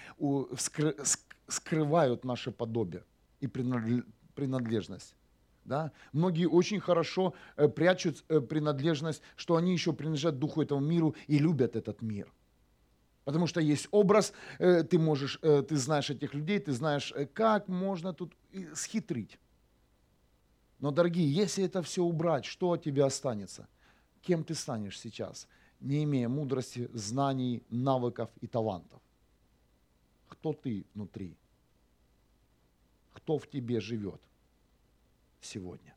[1.48, 3.04] скрывают наше подобие
[3.42, 5.16] и принадлежность.
[5.66, 5.92] Да?
[6.12, 11.38] Многие очень хорошо э, прячут э, принадлежность, что они еще принадлежат духу этому миру и
[11.38, 12.32] любят этот мир.
[13.24, 18.14] Потому что есть образ, э, ты можешь, ты знаешь этих людей, ты знаешь, как можно
[18.14, 18.34] тут
[18.74, 19.38] схитрить.
[20.80, 23.68] Но, дорогие, если это все убрать, что от тебя останется?
[24.22, 25.48] Кем ты станешь сейчас,
[25.80, 29.00] не имея мудрости, знаний, навыков и талантов?
[30.28, 31.38] Кто ты внутри?
[33.14, 34.22] кто в тебе живет
[35.42, 35.96] сегодня.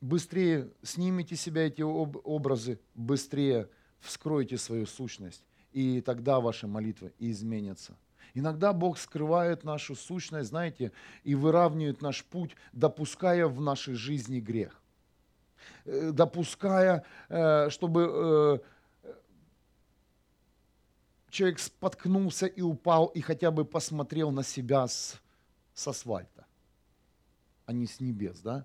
[0.00, 3.68] Быстрее снимите себя эти образы, быстрее
[4.00, 5.42] вскройте свою сущность,
[5.72, 7.96] и тогда ваши молитвы изменятся.
[8.34, 10.92] Иногда Бог скрывает нашу сущность, знаете,
[11.24, 14.80] и выравнивает наш путь, допуская в нашей жизни грех.
[15.84, 18.62] Э, допуская, э, чтобы
[19.04, 19.12] э,
[21.30, 25.20] человек споткнулся и упал, и хотя бы посмотрел на себя с,
[25.74, 26.46] с асфальта,
[27.66, 28.64] а не с небес, да?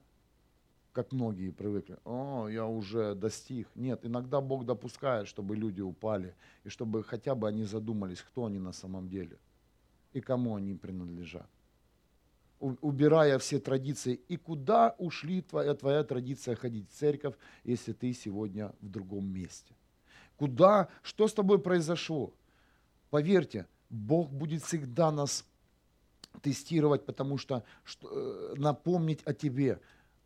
[0.93, 1.97] Как многие привыкли.
[2.05, 3.67] О, я уже достиг.
[3.75, 8.59] Нет, иногда Бог допускает, чтобы люди упали, и чтобы хотя бы они задумались, кто они
[8.59, 9.37] на самом деле
[10.13, 11.49] и кому они принадлежат.
[12.59, 14.21] Убирая все традиции.
[14.29, 17.35] И куда ушли твоя, твоя традиция ходить в церковь,
[17.65, 19.73] если ты сегодня в другом месте?
[20.37, 22.33] Куда, что с тобой произошло?
[23.09, 25.45] Поверьте, Бог будет всегда нас
[26.41, 29.79] тестировать, потому что, что э, напомнить о тебе,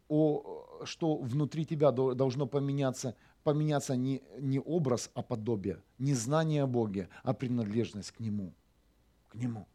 [0.09, 6.67] о, что внутри тебя должно поменяться, поменяться не, не образ, а подобие, не знание о
[6.67, 8.53] Боге, а принадлежность к Нему.
[9.29, 9.67] К Нему.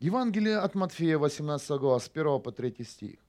[0.00, 3.20] Евангелие от Матфея, 18 глава, с 1 по 3 стих.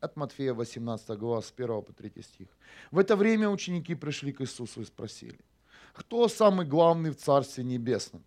[0.00, 2.48] От Матфея, 18 глава, с 1 по 3 стих.
[2.90, 5.38] В это время ученики пришли к Иисусу и спросили,
[5.92, 8.24] кто самый главный в Царстве Небесном?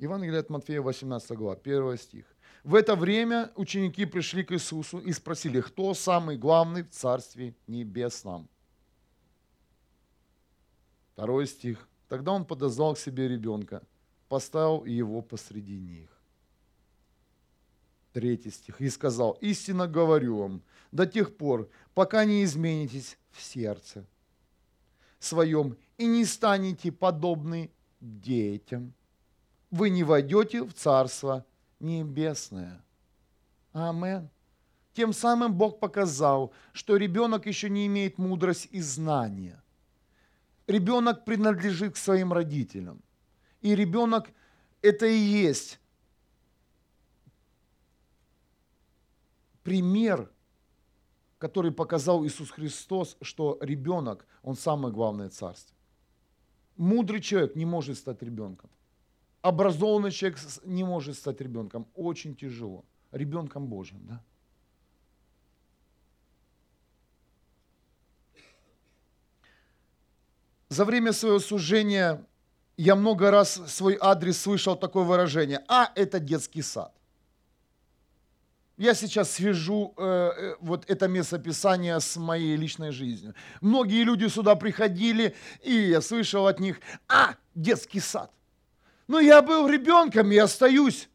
[0.00, 2.24] Евангелие от Матфея, 18 глава, 1 стих.
[2.64, 8.48] В это время ученики пришли к Иисусу и спросили, кто самый главный в Царстве Небесном?
[11.12, 11.86] Второй стих.
[12.08, 13.82] Тогда он подозвал к себе ребенка,
[14.28, 16.08] поставил его посреди них.
[18.14, 18.80] Третий стих.
[18.80, 24.06] И сказал, истинно говорю вам, до тех пор, пока не изменитесь в сердце
[25.18, 27.70] своем и не станете подобны
[28.00, 28.94] детям,
[29.70, 31.44] вы не войдете в Царство
[31.78, 32.84] Небесное.
[33.72, 34.28] Амен.
[34.92, 39.62] Тем самым Бог показал, что ребенок еще не имеет мудрость и знания.
[40.66, 43.00] Ребенок принадлежит к своим родителям.
[43.60, 44.30] И ребенок
[44.82, 45.80] это и есть
[49.62, 50.30] пример
[51.40, 55.74] который показал Иисус Христос, что ребенок, он самое главное царство.
[56.76, 58.68] Мудрый человек не может стать ребенком.
[59.42, 61.86] Образованный человек не может стать ребенком.
[61.94, 62.84] Очень тяжело.
[63.10, 64.22] Ребенком Божьим, да?
[70.68, 72.24] За время своего служения
[72.76, 75.64] я много раз свой адрес слышал такое выражение.
[75.68, 76.94] А, это детский сад.
[78.76, 83.34] Я сейчас свяжу э, э, вот это местописание с моей личной жизнью.
[83.60, 88.30] Многие люди сюда приходили, и я слышал от них, а, детский сад.
[89.10, 91.08] Но я был ребенком и остаюсь.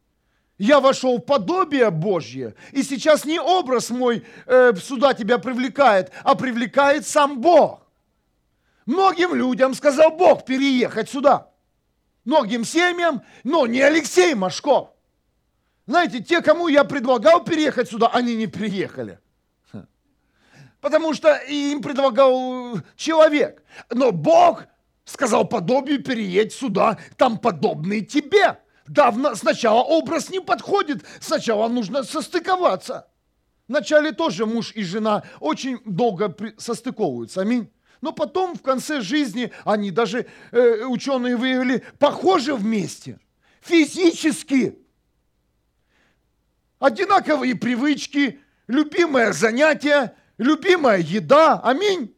[0.58, 6.34] Я вошел в подобие Божье, и сейчас не образ мой э, сюда тебя привлекает, а
[6.34, 7.86] привлекает сам Бог.
[8.84, 11.48] Многим людям сказал Бог переехать сюда.
[12.26, 14.90] Многим семьям, но не Алексей Машков.
[15.86, 19.20] Знаете, те, кому я предлагал переехать сюда, они не приехали.
[20.82, 23.62] Потому что им предлагал человек.
[23.88, 24.66] Но Бог
[25.06, 28.58] сказал подобию переедь сюда, там подобные тебе.
[28.86, 33.08] Да, сначала образ не подходит, сначала нужно состыковаться.
[33.66, 37.70] Вначале тоже муж и жена очень долго состыковываются, аминь.
[38.00, 43.18] Но потом в конце жизни они даже, э, ученые выявили, похожи вместе.
[43.62, 44.78] Физически
[46.78, 51.60] одинаковые привычки, любимое занятие, любимая еда.
[51.60, 52.15] Аминь.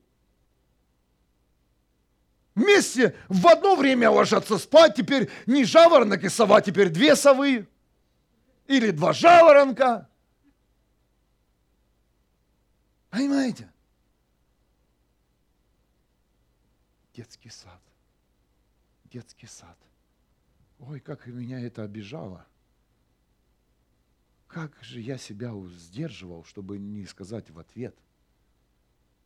[2.59, 7.69] Вместе в одно время ложатся спать, теперь не жаворонок и сова, теперь две совы.
[8.67, 10.09] Или два жаворонка.
[13.11, 13.71] Понимаете?
[17.15, 17.81] Детский сад.
[19.05, 19.79] Детский сад.
[20.81, 22.47] Ой, как меня это обижало
[24.49, 27.95] как же я себя сдерживал, чтобы не сказать в ответ,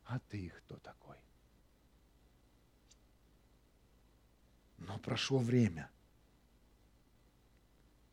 [0.05, 1.17] а ты кто такой?
[4.87, 5.91] Но прошло время.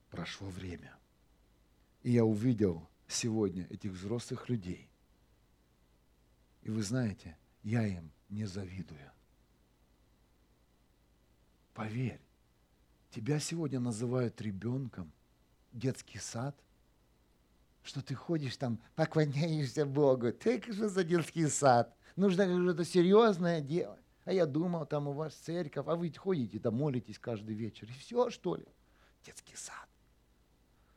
[0.10, 0.96] Прошло время.
[2.04, 4.90] И я увидел сегодня этих взрослых людей.
[6.62, 9.12] И вы знаете, я им не завидую.
[11.74, 12.22] Поверь,
[13.12, 15.12] тебя сегодня называют ребенком,
[15.72, 16.56] детский сад–
[17.84, 20.32] что ты ходишь там, поклоняешься Богу.
[20.32, 21.96] Ты же за детский сад.
[22.16, 24.04] Нужно что-то серьезное делать.
[24.26, 27.88] А я думал, там у вас церковь, а вы ходите там, молитесь каждый вечер.
[27.90, 28.66] И все, что ли?
[29.26, 29.88] Детский сад.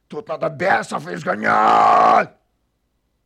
[0.08, 2.36] Тут надо бесов изгонять.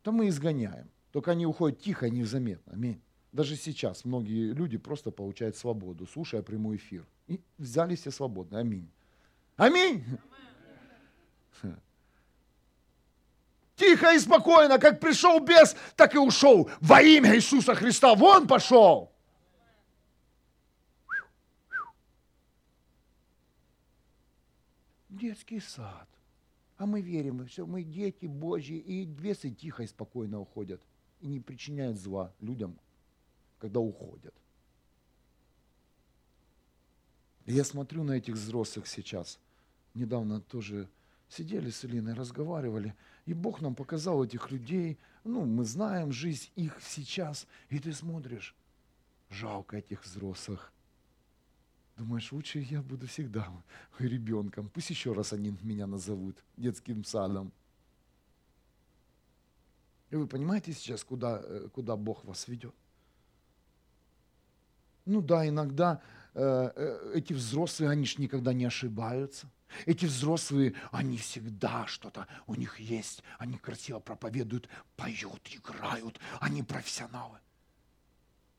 [0.02, 0.88] То мы изгоняем.
[1.10, 2.72] Только они уходят тихо и незаметно.
[2.72, 3.02] Аминь.
[3.32, 7.04] Даже сейчас многие люди просто получают свободу, слушая прямой эфир.
[7.26, 8.60] И взяли все свободно.
[8.60, 8.88] Аминь.
[9.56, 10.04] Аминь.
[13.74, 16.70] Тихо и спокойно, как пришел бес, так и ушел.
[16.80, 19.12] Во имя Иисуса Христа вон пошел.
[25.16, 26.08] Детский сад.
[26.76, 30.82] А мы верим, все, мы дети Божьи, и бесы тихо и спокойно уходят.
[31.20, 32.78] И не причиняют зла людям,
[33.58, 34.34] когда уходят.
[37.46, 39.38] И я смотрю на этих взрослых сейчас.
[39.94, 40.88] Недавно тоже
[41.30, 42.94] сидели с Илиной, разговаривали,
[43.24, 44.98] и Бог нам показал этих людей.
[45.24, 47.46] Ну, мы знаем жизнь их сейчас.
[47.70, 48.54] И ты смотришь,
[49.30, 50.72] жалко этих взрослых.
[51.96, 53.50] Думаешь, лучше я буду всегда
[53.98, 54.68] ребенком.
[54.68, 57.52] Пусть еще раз они меня назовут детским садом.
[60.10, 62.74] И вы понимаете сейчас, куда, э, куда Бог вас ведет?
[65.06, 66.02] Ну да, иногда
[66.34, 66.42] э,
[66.76, 69.50] э, эти взрослые, они же никогда не ошибаются.
[69.86, 73.24] Эти взрослые, они всегда что-то у них есть.
[73.38, 76.20] Они красиво проповедуют, поют, играют.
[76.40, 77.38] Они профессионалы.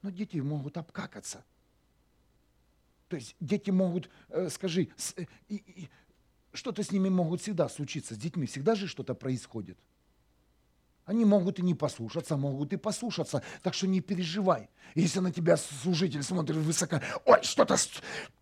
[0.02, 1.46] Но дети могут обкакаться–
[3.08, 5.56] то есть дети могут, э, скажи, э,
[6.54, 8.16] что-то с ними могут всегда случиться.
[8.16, 9.78] С детьми всегда же что-то происходит.
[11.06, 13.42] Они могут и не послушаться, могут и послушаться.
[13.64, 14.70] Так что не переживай.
[14.94, 17.78] Если на тебя служитель смотрит высоко, ой, что-то,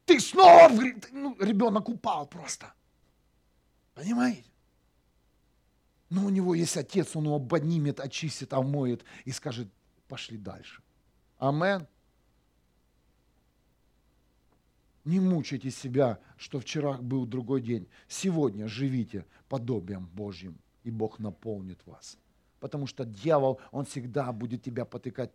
[0.06, 0.72] ты снова,
[1.12, 2.74] ну, ребенок упал просто.
[3.94, 4.46] Понимаете?
[6.10, 9.68] Но у него есть отец, он его поднимет, очистит, омоет и скажет,
[10.08, 10.82] пошли дальше.
[11.38, 11.88] Амен.
[15.06, 17.88] Не мучайте себя, что вчера был другой день.
[18.08, 22.18] Сегодня живите подобием Божьим, и Бог наполнит вас.
[22.60, 25.30] Потому что дьявол, он всегда будет тебя потыкать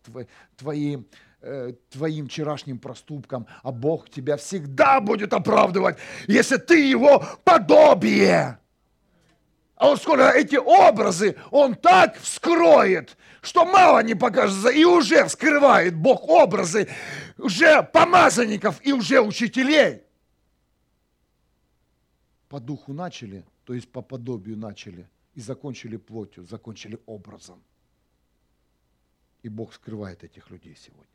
[0.56, 1.06] твоим,
[1.40, 8.58] э, твоим вчерашним проступком, а Бог тебя всегда будет оправдывать, если ты его подобие.
[9.80, 15.94] А вот скоро эти образы он так вскроет, что мало не покажется, и уже вскрывает
[15.94, 16.86] Бог образы
[17.40, 20.02] уже помазанников и уже учителей.
[22.48, 27.62] По духу начали, то есть по подобию начали, и закончили плотью, закончили образом.
[29.42, 31.06] И Бог скрывает этих людей сегодня.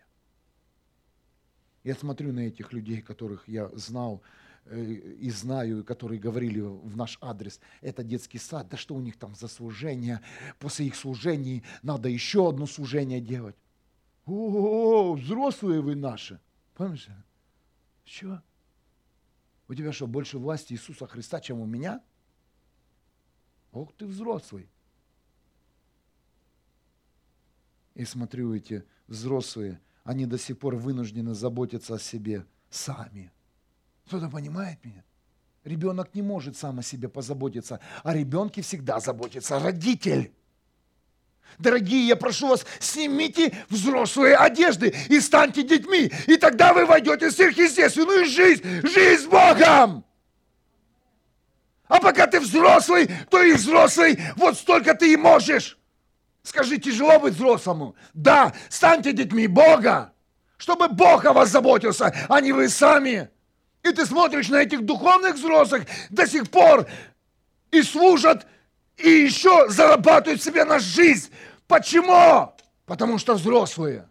[1.83, 4.23] Я смотрю на этих людей, которых я знал,
[4.65, 9.17] Э, и знаю, которые говорили в наш адрес, это детский сад, да что у них
[9.17, 10.21] там за служение,
[10.59, 13.55] после их служений надо еще одно служение делать.
[14.25, 16.39] О, взрослые вы наши.
[16.73, 17.07] Помнишь?
[18.03, 18.41] Что?
[19.67, 22.03] У тебя что, больше власти Иисуса Христа, чем у меня?
[23.71, 24.69] Ох ты взрослый.
[27.93, 33.31] И смотрю, эти взрослые, они до сих пор вынуждены заботиться о себе сами.
[34.05, 35.03] Кто-то понимает меня?
[35.63, 40.33] Ребенок не может сам о себе позаботиться, а ребенке всегда заботится родитель.
[41.57, 47.31] Дорогие, я прошу вас, снимите взрослые одежды и станьте детьми, и тогда вы войдете в
[47.31, 50.03] сверхъестественную жизнь, жизнь с Богом.
[51.87, 55.77] А пока ты взрослый, то и взрослый, вот столько ты и можешь.
[56.43, 57.95] Скажи, тяжело быть взрослому?
[58.13, 60.13] Да, станьте детьми Бога,
[60.57, 63.29] чтобы Бог о вас заботился, а не вы сами.
[63.83, 66.87] И ты смотришь на этих духовных взрослых до сих пор
[67.71, 68.47] и служат,
[68.97, 71.31] и еще зарабатывают себе на жизнь.
[71.67, 72.53] Почему?
[72.85, 74.07] Потому что взрослые.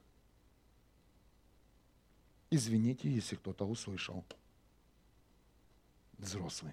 [2.50, 4.24] Извините, если кто-то услышал.
[6.18, 6.72] Взрослый.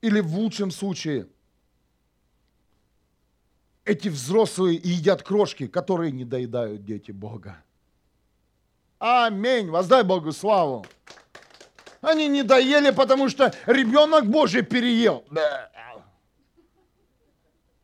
[0.00, 1.28] Или в лучшем случае,
[3.84, 7.62] эти взрослые едят крошки, которые не доедают дети Бога.
[8.98, 9.68] Аминь.
[9.70, 10.86] Воздай Богу славу.
[12.00, 15.24] Они не доели, потому что ребенок Божий переел.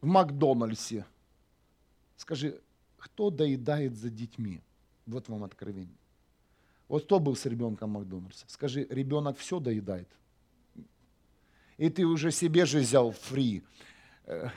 [0.00, 1.04] В Макдональдсе.
[2.16, 2.60] Скажи,
[2.96, 4.60] кто доедает за детьми?
[5.06, 5.96] Вот вам откровение.
[6.88, 8.44] Вот кто был с ребенком в Макдональдсе?
[8.48, 10.08] Скажи, ребенок все доедает.
[11.76, 13.62] И ты уже себе же взял фри.
[14.26, 14.48] Э,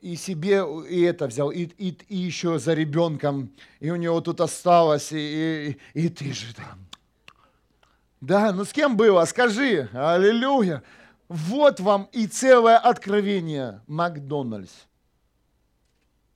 [0.00, 3.50] и себе и это взял, и, и, и еще за ребенком,
[3.80, 6.86] и у него тут осталось, и, и, и ты же там.
[8.20, 9.24] Да, ну с кем было?
[9.24, 9.88] Скажи.
[9.92, 10.82] Аллилуйя.
[11.32, 13.80] Вот вам и целое откровение.
[13.86, 14.70] Макдональдс.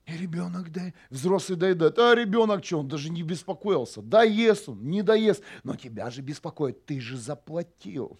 [0.07, 1.99] И ребенок, да, взрослый доедает.
[1.99, 4.01] А ребенок что, он даже не беспокоился.
[4.01, 5.43] Доест он, не доест.
[5.63, 8.17] Но тебя же беспокоит, ты же заплатил.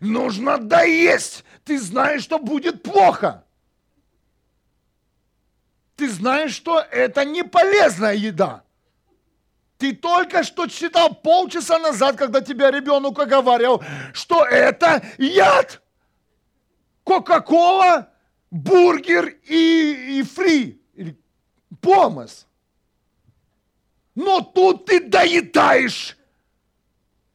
[0.00, 1.44] Нужно доесть.
[1.64, 3.44] Ты знаешь, что будет плохо.
[5.96, 8.63] Ты знаешь, что это не полезная еда.
[9.84, 15.82] Ты только что читал полчаса назад, когда тебя ребенок оговаривал, что это яд.
[17.02, 18.08] Кока-кола,
[18.50, 20.80] бургер и, и фри.
[20.94, 21.20] Или
[21.82, 22.46] помос.
[24.14, 26.16] Но тут ты доедаешь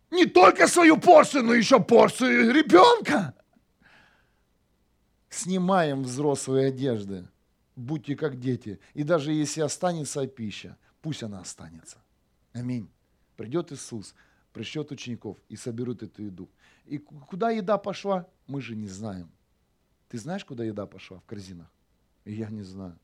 [0.10, 3.36] не только свою порцию, но еще порцию ребенка.
[5.30, 7.28] снимаем взрослые одежды.
[7.76, 8.80] Будьте как дети.
[8.96, 12.00] И даже если останется пища, пусть она останется.
[12.54, 12.90] Аминь.
[13.36, 14.16] Придет Иисус,
[14.54, 16.50] пришлет учеников и соберут эту еду.
[16.86, 19.30] И куда еда пошла, мы же не знаем.
[20.10, 21.72] Ты знаешь, куда еда пошла в корзинах?
[22.26, 22.98] Я не знаю.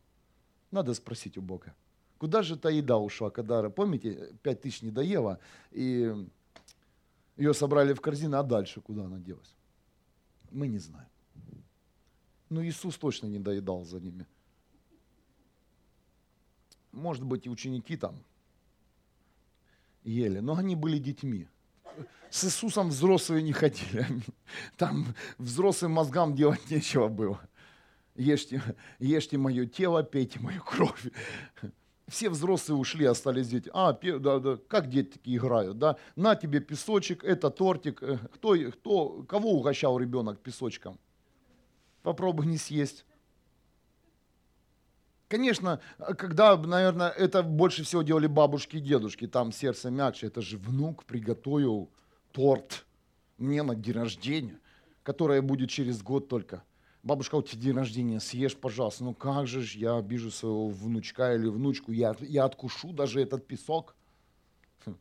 [0.72, 1.76] Надо спросить у Бога.
[2.18, 5.40] Куда же та еда ушла, когда, помните, пять тысяч не доела,
[5.72, 6.28] и
[7.38, 9.56] ее собрали в корзину, а дальше куда она делась?
[10.52, 11.10] Мы не знаем.
[12.50, 14.26] Но Иисус точно не доедал за ними.
[16.92, 18.16] Может быть, и ученики там
[20.06, 21.48] ели, но они были детьми.
[22.30, 24.06] С Иисусом взрослые не ходили.
[24.78, 27.40] Там взрослым мозгам делать нечего было.
[28.16, 28.62] Ешьте,
[29.00, 31.08] ешьте мое тело, пейте мою кровь.
[32.08, 33.70] Все взрослые ушли, остались дети.
[33.74, 35.98] А, да, да, как дети такие играют, да?
[36.16, 38.04] На тебе песочек, это тортик.
[38.04, 41.00] Э, кто, кто, кого угощал ребенок песочком?
[42.04, 43.06] Попробуй не съесть.
[45.36, 45.82] Конечно,
[46.18, 51.04] когда, наверное, это больше всего делали бабушки и дедушки, там сердце мягче, это же внук
[51.04, 51.90] приготовил
[52.32, 52.86] торт
[53.38, 54.58] мне на день рождения,
[55.04, 56.64] которое будет через год только–
[57.04, 59.04] бабушка, у тебя день рождения, съешь, пожалуйста.
[59.04, 63.46] Ну как же ж я обижу своего внучка или внучку, я, я откушу даже этот
[63.46, 63.94] песок.
[64.86, 64.96] Хм.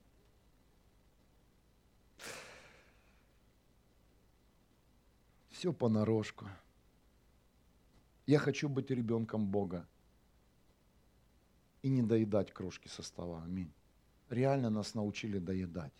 [5.51, 6.47] Все понарошку.
[8.26, 9.87] Я хочу быть ребенком Бога
[11.85, 13.43] и не доедать крошки со стола.
[13.45, 13.70] Аминь.
[14.30, 15.93] Реально нас научили доедать.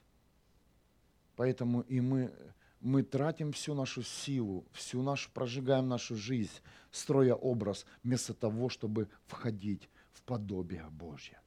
[1.37, 2.33] Поэтому и мы
[2.81, 6.61] мы тратим всю нашу силу, всю нашу, прожигаем нашу жизнь,
[6.91, 11.41] строя образ, вместо того, чтобы входить в подобие Божье.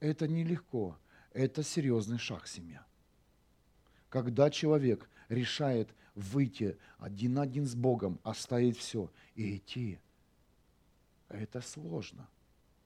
[0.00, 0.98] Это нелегко,
[1.32, 2.86] это серьезный шаг семья.
[4.08, 9.98] Когда человек решает выйти один на один с Богом, оставить все и идти,
[11.28, 12.28] это сложно.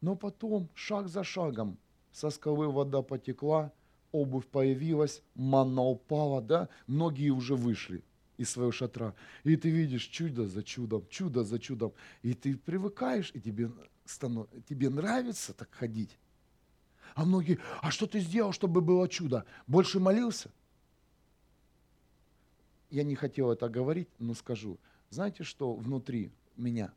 [0.00, 1.78] Но потом, шаг за шагом,
[2.12, 3.72] со скалы вода потекла–
[4.12, 8.02] обувь появилась, манна упала, да, многие уже вышли
[8.36, 9.14] из своего шатра.
[9.44, 11.92] И ты видишь чудо за чудом, чудо за чудом.
[12.22, 13.70] И ты привыкаешь, и тебе,
[14.04, 14.48] станов...
[14.68, 16.16] тебе нравится так ходить.
[17.14, 19.44] А многие, а что ты сделал, чтобы было чудо?
[19.66, 20.50] Больше молился?
[22.88, 24.78] Я не хотел это говорить, но скажу.
[25.10, 26.92] Знаете, что внутри меня?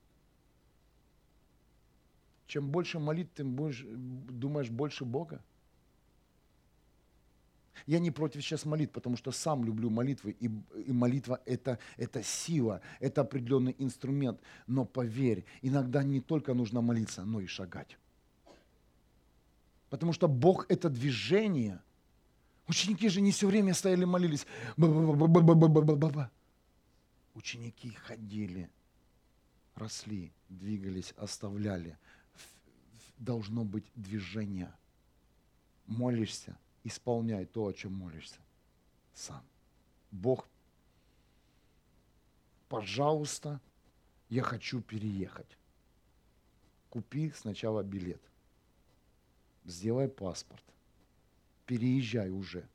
[2.53, 5.41] Чем больше молитв, тем больше, думаешь больше Бога.
[7.87, 10.51] Я не против сейчас молитв, потому что сам люблю молитвы, и,
[10.85, 14.39] и молитва это, это сила, это определенный инструмент.
[14.67, 17.97] Но поверь, иногда не только нужно молиться, но и шагать.
[19.89, 21.81] Потому что Бог это движение.
[22.67, 24.45] Ученики же не все время стояли молились.
[27.33, 28.69] Ученики ходили,
[29.73, 31.97] росли, двигались, оставляли.
[33.17, 34.73] Должно быть движение.
[35.85, 38.39] Молишься, исполняй то, о чем молишься
[39.13, 39.43] сам.
[40.11, 40.47] Бог,
[42.69, 43.61] пожалуйста,
[44.29, 45.57] я хочу переехать.
[46.89, 48.21] Купи сначала билет.
[49.65, 50.63] Сделай паспорт.
[51.65, 52.67] Переезжай уже.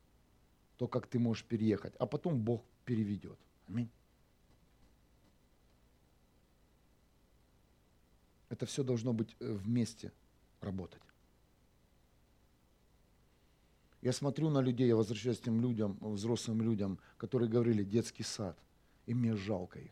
[0.77, 1.95] То, как ты можешь переехать.
[1.99, 3.37] А потом Бог переведет.
[3.67, 3.89] Аминь.
[8.49, 10.11] Это все должно быть э, вместе
[10.61, 11.01] работать.
[14.01, 18.57] Я смотрю на людей, я возвращаюсь к тем людям, взрослым людям, которые говорили детский сад,
[19.05, 19.91] и мне жалко их.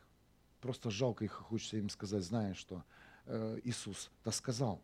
[0.62, 2.84] Просто жалко их, хочется им сказать, знаешь, что
[3.26, 4.82] э, Иисус-то сказал,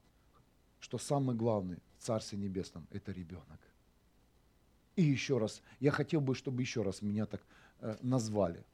[0.79, 3.59] что самый главный в Царстве Небесном– это ребенок.
[4.97, 7.41] И еще раз, я хотел бы, чтобы еще раз меня так
[7.79, 8.65] э, назвали.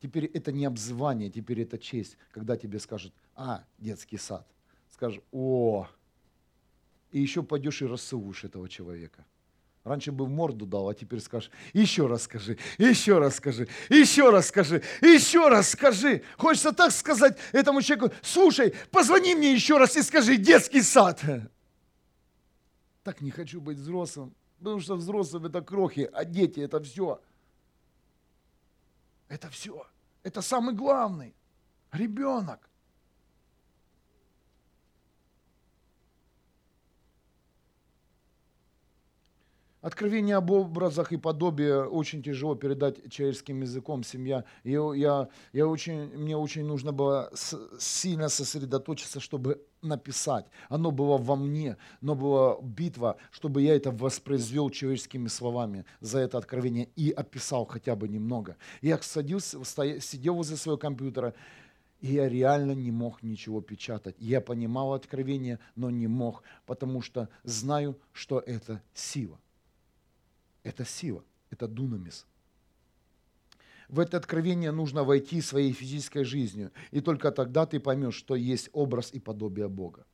[0.00, 4.46] Теперь это не обзывание, теперь это честь, когда тебе скажут, а, детский сад.
[4.88, 5.88] Скажешь, о,
[7.12, 9.24] и еще пойдешь и рассылуешь этого человека.
[9.84, 14.30] Раньше бы в морду дал, а теперь скажешь, еще раз скажи, еще раз скажи, еще
[14.30, 16.22] раз скажи, еще раз скажи.
[16.38, 21.22] Хочется так сказать этому человеку, слушай, позвони мне еще раз и скажи, детский сад.
[23.04, 27.20] Так не хочу быть взрослым, потому что взрослым это крохи, а дети это все.
[29.26, 29.84] Это все.
[30.22, 31.34] Это самый главный.
[31.90, 32.70] Ребенок.
[39.82, 44.44] Откровение об образах и подобии очень тяжело передать человеческим языком, семья.
[44.62, 50.46] Я, я, я очень, мне очень нужно было с, сильно сосредоточиться, чтобы написать.
[50.68, 56.38] Оно было во мне, но была битва, чтобы я это воспроизвел человеческими словами за это
[56.38, 58.56] откровение и описал хотя бы немного.
[58.82, 59.58] Я садился,
[60.00, 61.34] сидел возле своего компьютера,
[61.98, 64.14] и я реально не мог ничего печатать.
[64.20, 69.40] Я понимал откровение, но не мог, потому что знаю, что это сила.
[70.62, 72.26] Это сила, это дунамис.
[73.88, 78.70] В это откровение нужно войти своей физической жизнью, и только тогда ты поймешь, что есть
[78.72, 80.06] образ и подобие Бога.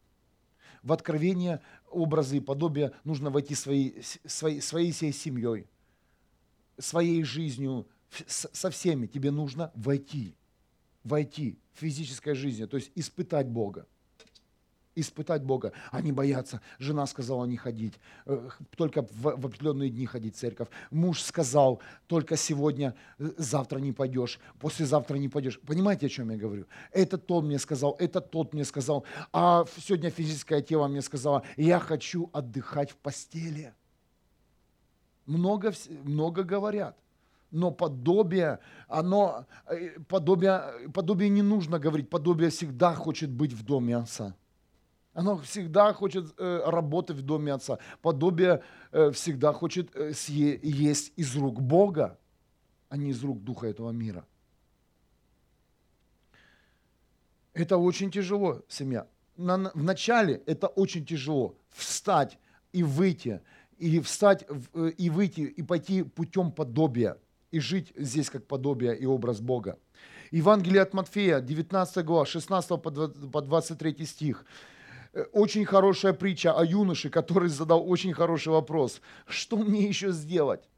[0.83, 1.61] В откровение
[1.91, 5.67] образы и подобия нужно войти своей, своей, своей всей семьей,
[6.79, 7.87] своей жизнью,
[8.27, 9.07] со всеми.
[9.07, 10.35] Тебе нужно войти,
[11.05, 13.87] войти в физической жизни, то есть испытать Бога
[15.01, 15.73] испытать Бога.
[15.91, 16.61] Они боятся.
[16.79, 17.95] Жена сказала не ходить,
[18.27, 20.69] э, только в, определенные дни ходить в церковь.
[20.91, 25.61] Муж сказал, только сегодня, э, завтра не пойдешь, послезавтра не пойдешь.
[25.61, 26.67] Понимаете, о чем я говорю?
[26.93, 29.05] Это тот мне сказал, это тот мне сказал.
[29.33, 33.75] А сегодня физическое тело мне сказала, я хочу отдыхать в постели.
[35.27, 35.73] Много,
[36.05, 36.97] много говорят
[37.51, 38.59] но подобие,
[38.89, 44.35] оно, э, подобие, подобие не нужно говорить, подобие всегда хочет быть в доме Отца.
[45.19, 47.81] Оно всегда хочет э, работать в доме Отца.
[48.03, 48.63] Подобие
[48.93, 52.17] э, всегда хочет э, съе, есть из рук Бога,
[52.89, 54.25] а не из рук Духа этого мира.
[57.53, 59.09] Это очень тяжело, семья.
[59.37, 61.57] На, в начале это очень тяжело.
[61.71, 62.39] Встать
[62.73, 63.41] и выйти,
[63.77, 64.47] и встать
[64.99, 67.19] и выйти, и пойти путем подобия,
[67.51, 69.81] и жить здесь как подобие и образ Бога.
[70.31, 74.45] Евангелие от Матфея, 19 глава, 16 по 23 стих.
[75.13, 79.01] Э, очень хорошая притча о юноше, который задал очень хороший вопрос.
[79.27, 80.69] Что мне еще сделать?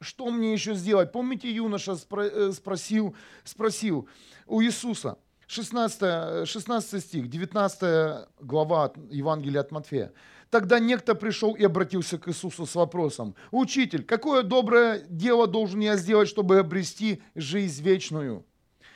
[0.00, 1.12] Что мне еще сделать?
[1.12, 3.14] Помните, юноша э, спросил,
[3.44, 4.08] спросил
[4.46, 10.12] у Иисуса, 16, 16 стих, 19 глава Евангелия от Матфея.
[10.50, 15.96] Тогда некто пришел и обратился к Иисусу с вопросом, «Учитель, какое доброе дело должен я
[15.96, 18.44] сделать, чтобы обрести жизнь вечную?»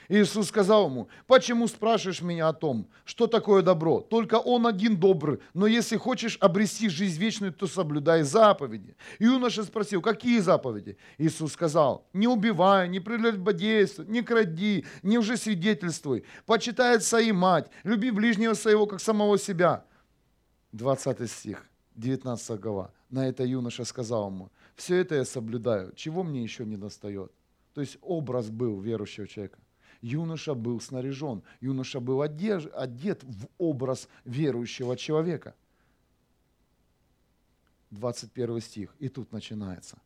[0.08, 4.00] Иисус сказал ему, почему спрашиваешь меня о том, что такое добро?
[4.00, 8.96] Только Он один добрый, но если хочешь обрести жизнь вечную, то соблюдай заповеди.
[9.18, 10.96] Юноша спросил, какие заповеди?
[11.18, 17.70] Иисус сказал, не убивай, не прелюбодействуй, не кради, не уже свидетельствуй, почитай отца и мать,
[17.82, 19.84] люби ближнего своего, как самого себя.
[20.72, 21.66] 20 стих,
[21.96, 22.92] 19 глава.
[23.10, 27.32] На это юноша сказал ему, все это я соблюдаю, чего мне еще не достает?
[27.72, 29.58] То есть образ был верующего человека
[30.00, 35.54] юноша был снаряжен, юноша был одеж, одет в образ верующего человека.
[37.90, 39.98] 21 стих, и тут начинается.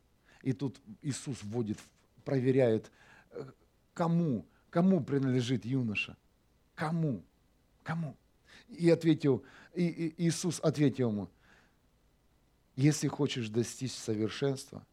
[0.43, 1.79] И тут Иисус вводит,
[2.25, 2.91] проверяет,
[3.31, 3.45] э,
[3.95, 6.17] кому, кому принадлежит юноша.
[6.75, 7.23] Кому?
[7.83, 8.17] Кому?
[8.69, 9.45] И ответил,
[9.75, 11.29] и, и Иисус ответил ему,
[12.77, 14.87] если хочешь достичь совершенства,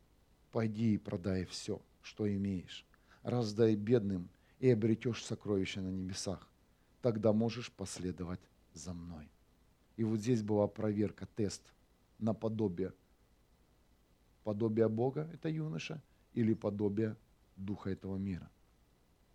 [0.52, 2.86] пойди и продай все, что имеешь,
[3.24, 4.30] раздай бедным,
[4.60, 6.48] и обретешь сокровища на небесах.
[7.02, 8.42] Тогда можешь последовать
[8.74, 9.30] за мной.
[9.96, 11.62] И вот здесь была проверка, тест
[12.20, 12.94] на подобие.
[14.44, 16.02] Подобие Бога– это юноша,
[16.34, 17.16] или подобие
[17.56, 18.50] Духа этого мира.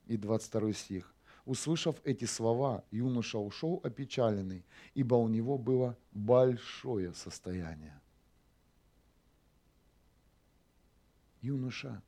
[0.06, 1.14] И 22 стих.
[1.44, 8.00] Услышав эти слова, юноша ушел опечаленный, ибо у него было большое состояние.
[11.40, 12.00] Юноша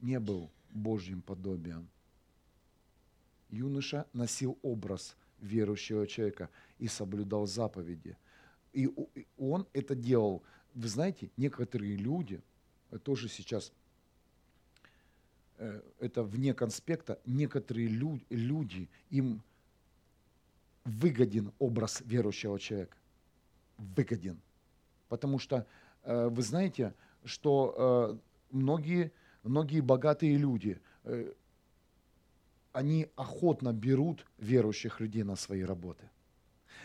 [0.00, 1.88] не был Божьим подобием
[3.52, 6.48] юноша носил образ верующего человека
[6.78, 8.16] и соблюдал заповеди.
[8.72, 8.90] И
[9.36, 10.42] он это делал.
[10.74, 12.40] Вы знаете, некоторые люди,
[12.90, 13.72] э, тоже сейчас,
[15.58, 19.42] э, это вне конспекта, некоторые люди, им
[20.84, 22.96] выгоден образ верующего человека.
[23.76, 24.40] Выгоден.
[25.08, 25.66] Потому что
[26.04, 28.18] э, вы знаете, что
[28.50, 29.12] многие,
[29.44, 30.80] многие богатые люди,
[32.72, 36.08] они охотно берут верующих людей на свои работы.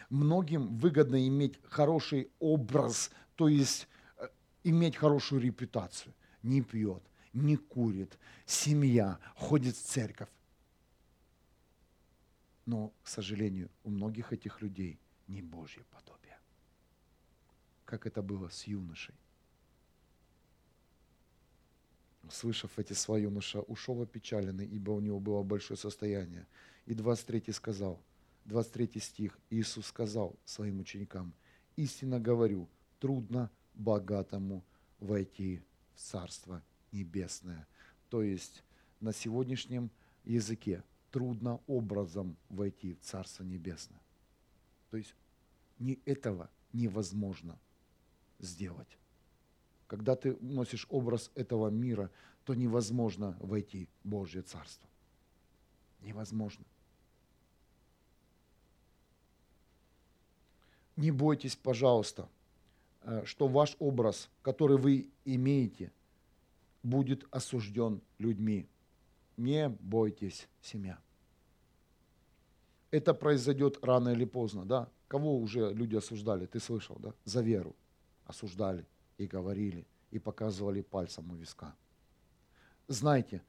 [0.09, 3.87] Многим выгодно иметь хороший образ, то есть
[4.17, 4.27] э,
[4.63, 6.13] иметь хорошую репутацию.
[6.43, 7.03] Не пьет,
[7.33, 10.29] не курит, семья, ходит в церковь.
[12.65, 16.37] Но, к сожалению, у многих этих людей не Божье подобие.
[17.85, 19.15] Как это было с юношей.
[22.27, 26.45] Услышав эти слова, юноша ушел опечаленный, ибо у него было большое состояние.
[26.85, 27.99] И 23 сказал,
[28.45, 31.33] 23 стих, Иисус сказал своим ученикам,
[31.77, 32.67] «Истинно говорю,
[32.99, 34.63] трудно богатому
[34.99, 35.61] войти
[35.95, 37.67] в Царство Небесное.
[38.09, 38.63] То есть
[38.99, 39.89] на сегодняшнем
[40.23, 43.99] языке трудно образом войти в Царство Небесное.
[44.89, 45.13] То есть
[45.79, 47.59] не этого невозможно
[48.39, 48.97] сделать.
[49.87, 52.11] Когда ты носишь образ этого мира,
[52.43, 54.87] то невозможно войти в Божье Царство.
[56.01, 56.65] Невозможно.
[60.95, 62.27] Не бойтесь, пожалуйста,
[63.03, 65.91] э, что ваш образ, который вы имеете,
[66.83, 68.67] будет осужден людьми.
[69.37, 70.99] Не бойтесь, семья.
[72.89, 74.89] Это произойдет рано или поздно, да?
[75.07, 76.45] Кого уже люди осуждали?
[76.45, 77.13] Ты слышал, да?
[77.25, 77.75] За веру
[78.25, 78.85] осуждали
[79.17, 81.75] и говорили, и показывали пальцем у виска.
[82.87, 83.41] Знаете,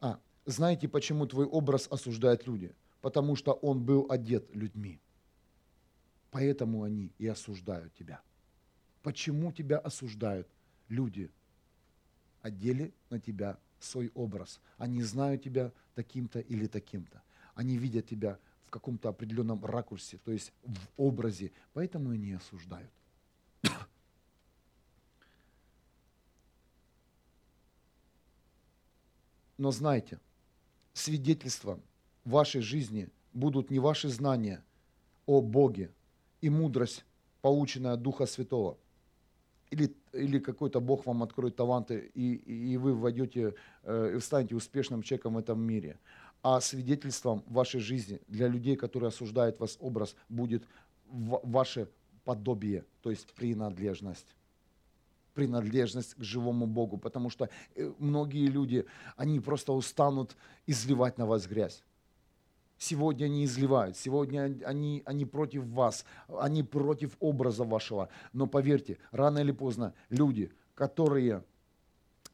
[0.00, 2.74] а, знаете, почему твой образ осуждают люди?
[3.00, 5.00] Потому что он был одет людьми.
[6.30, 8.20] Поэтому они и осуждают тебя.
[9.02, 10.48] Почему тебя осуждают
[10.88, 11.30] люди?
[12.40, 14.60] Одели на тебя свой образ.
[14.78, 17.22] Они знают тебя таким-то или таким-то.
[17.54, 21.52] Они видят тебя в каком-то определенном ракурсе, то есть в образе.
[21.74, 22.90] Поэтому они осуждают.
[29.62, 30.18] Но знайте,
[30.92, 31.80] свидетельством
[32.24, 34.64] вашей жизни будут не ваши знания
[35.24, 35.92] о Боге
[36.40, 37.04] и мудрость,
[37.42, 38.76] полученная от Духа Святого.
[39.70, 45.34] Или, или какой-то Бог вам откроет таланты, и, и вы войдете э, станете успешным человеком
[45.34, 46.00] в этом мире.
[46.42, 50.64] А свидетельством вашей жизни для людей, которые осуждают вас образ, будет
[51.06, 51.88] ваше
[52.24, 54.34] подобие, то есть принадлежность
[55.34, 58.86] принадлежность к живому Богу, потому что э, многие люди,
[59.16, 60.36] они просто устанут
[60.66, 61.82] изливать на вас грязь.
[62.78, 66.04] Сегодня они изливают, сегодня они, они против вас,
[66.40, 68.08] они против образа вашего.
[68.32, 71.44] Но поверьте, рано или поздно люди, которые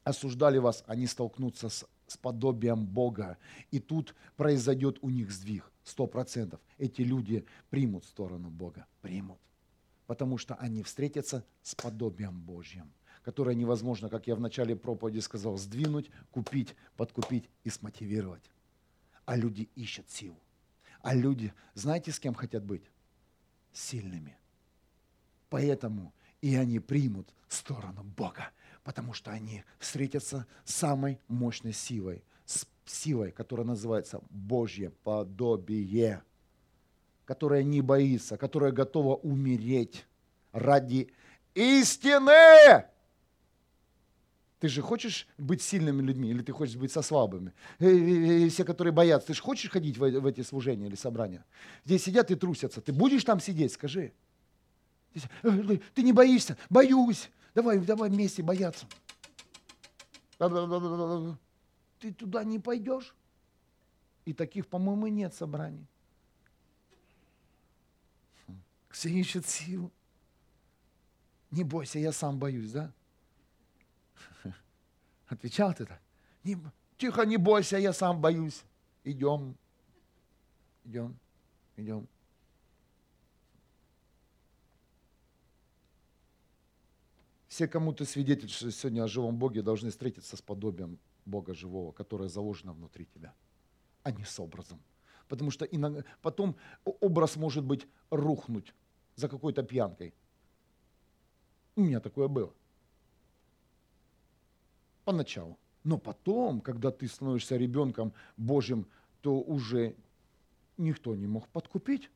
[0.04, 3.36] осуждали вас, они столкнутся с, с подобием Бога.
[3.70, 6.60] И тут произойдет у них сдвиг, сто процентов.
[6.78, 9.38] Эти люди примут сторону Бога, примут
[10.08, 12.90] потому что они встретятся с подобием Божьим,
[13.22, 18.50] которое невозможно, как я в начале проповеди сказал, сдвинуть, купить, подкупить и смотивировать.
[19.26, 20.40] А люди ищут силу.
[21.02, 22.90] А люди, знаете, с кем хотят быть?
[23.74, 24.38] Сильными.
[25.50, 28.50] Поэтому и они примут сторону Бога,
[28.84, 36.22] потому что они встретятся с самой мощной силой, с силой, которая называется Божье подобие
[37.28, 40.06] которая не боится, которая готова умереть
[40.52, 41.12] ради
[41.54, 42.86] истины.
[44.60, 47.52] Ты же хочешь быть сильными людьми, или ты хочешь быть со слабыми?
[47.80, 51.44] И, и, и все, которые боятся, ты же хочешь ходить в эти служения или собрания?
[51.84, 52.80] Здесь сидят и трусятся.
[52.80, 54.14] Ты будешь там сидеть, скажи.
[55.42, 56.56] Ты не боишься?
[56.70, 57.28] Боюсь.
[57.54, 58.86] Давай, давай вместе бояться.
[60.38, 63.14] Ты туда не пойдешь?
[64.24, 65.86] И таких, по-моему, нет собраний.
[68.90, 69.92] Все ищут силу.
[71.50, 72.92] Не бойся, я сам боюсь, да?
[75.26, 76.00] Отвечал ты так?
[76.44, 76.58] Не,
[76.96, 78.62] тихо, не бойся, я сам боюсь.
[79.04, 79.56] Идем,
[80.84, 81.18] идем,
[81.76, 82.06] идем.
[87.48, 92.28] Все, кому ты свидетельствуешь сегодня о живом Боге, должны встретиться с подобием Бога живого, которое
[92.28, 93.34] заложено внутри тебя,
[94.02, 94.80] а не с образом.
[95.28, 98.74] Потому что иногда, потом образ может быть рухнуть
[99.14, 100.14] за какой-то пьянкой.
[101.76, 102.52] У меня такое было.
[105.04, 105.58] Поначалу.
[105.84, 108.86] Но потом, когда ты становишься ребенком Божьим,
[109.20, 109.94] то уже
[110.76, 112.10] никто не мог подкупить.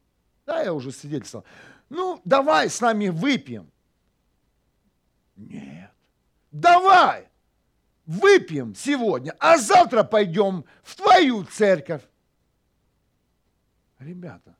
[0.46, 1.44] Да, я уже свидетельствовал.
[1.88, 3.70] Ну, давай с нами выпьем.
[5.36, 5.90] Нет.
[6.50, 7.28] Давай
[8.04, 12.02] выпьем сегодня, а завтра пойдем в твою церковь.
[14.02, 14.56] Ребята,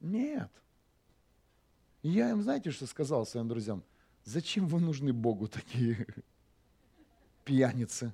[0.00, 0.50] нет.
[2.02, 3.82] я им, знаете, что сказал своим друзьям?
[4.24, 6.06] Зачем вы нужны Богу такие
[7.44, 8.12] пьяницы?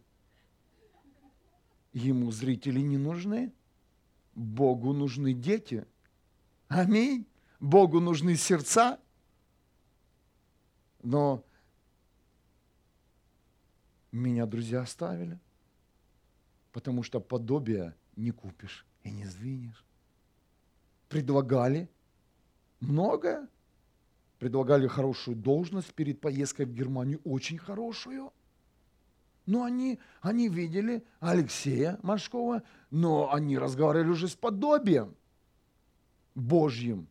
[1.93, 3.53] Ему зрители не нужны.
[4.35, 5.85] Богу нужны дети.
[6.69, 7.27] Аминь.
[7.59, 9.01] Богу нужны сердца.
[11.03, 11.45] Но
[14.13, 15.41] меня друзья оставили,
[16.71, 19.85] потому что подобие не купишь и не сдвинешь
[21.11, 21.91] предлагали
[22.81, 23.47] многое.
[24.39, 28.33] Предлагали хорошую должность перед поездкой в Германию, очень хорошую.
[29.45, 35.15] Но они, они видели Алексея Машкова, но они разговаривали уже с подобием
[36.35, 37.07] Божьим.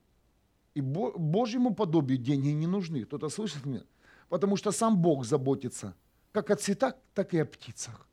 [0.74, 3.03] И Божьему подобию деньги не нужны.
[3.03, 3.84] Кто-то слышит меня?
[4.30, 5.94] Потому что сам Бог заботится
[6.32, 8.07] как о цветах, так и о птицах.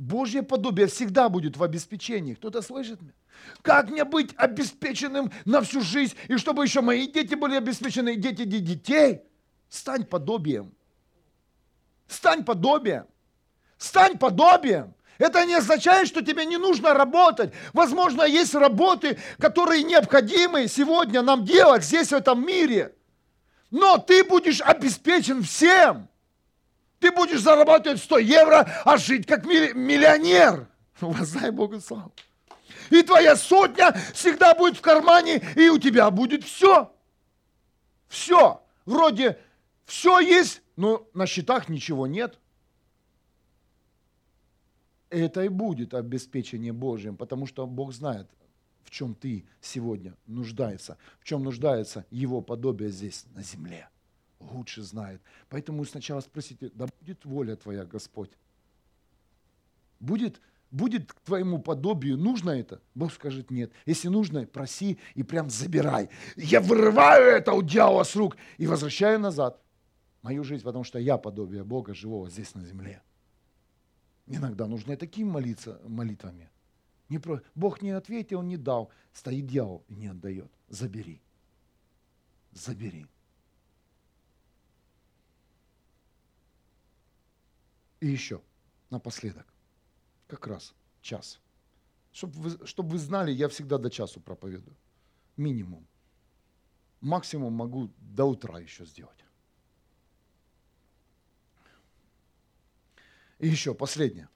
[0.00, 2.32] Божье подобие всегда будет в обеспечении.
[2.32, 3.12] Кто-то слышит меня?
[3.60, 8.16] Как мне быть обеспеченным на всю жизнь, и чтобы еще мои дети были обеспечены, и
[8.16, 9.20] дети детей?
[9.68, 10.72] Стань подобием.
[12.08, 13.04] Стань подобием.
[13.76, 14.94] Стань подобием.
[15.18, 17.52] Это не означает, что тебе не нужно работать.
[17.74, 22.94] Возможно, есть работы, которые необходимы сегодня нам делать здесь, в этом мире.
[23.70, 26.08] Но ты будешь обеспечен всем.
[27.00, 30.68] Ты будешь зарабатывать 100 евро, а жить как миллионер.
[31.00, 32.12] Воздай Богу славу.
[32.90, 36.92] И твоя сотня всегда будет в кармане, и у тебя будет все.
[38.08, 38.62] Все.
[38.84, 39.38] Вроде
[39.86, 42.38] все есть, но на счетах ничего нет.
[45.08, 48.28] Это и будет обеспечение Божьим, потому что Бог знает,
[48.84, 53.88] в чем ты сегодня нуждаешься, в чем нуждается Его подобие здесь на земле
[54.40, 55.20] лучше знает.
[55.48, 58.30] Поэтому сначала спросите, да будет воля Твоя, Господь?
[60.00, 60.40] Будет,
[60.70, 62.80] будет к Твоему подобию, нужно это?
[62.94, 63.72] Бог скажет нет.
[63.86, 66.08] Если нужно, проси и прям забирай.
[66.36, 69.60] Я вырываю это у дьявола с рук и возвращаю назад
[70.22, 73.02] мою жизнь, потому что я подобие Бога живого здесь на земле.
[74.26, 76.50] Иногда нужно и такими молиться молитвами.
[77.08, 77.42] Не про...
[77.54, 78.90] Бог не ответил, не дал.
[79.12, 80.50] Стоит дьявол и не отдает.
[80.68, 81.20] Забери.
[82.52, 83.06] Забери.
[88.00, 88.42] И еще,
[88.88, 89.46] напоследок,
[90.26, 91.38] как раз час.
[92.12, 94.76] Чтобы вы, чтоб вы знали, я всегда до часу проповедую.
[95.36, 95.86] Минимум.
[97.00, 99.24] Максимум могу до утра еще сделать.
[103.38, 104.28] И еще последнее.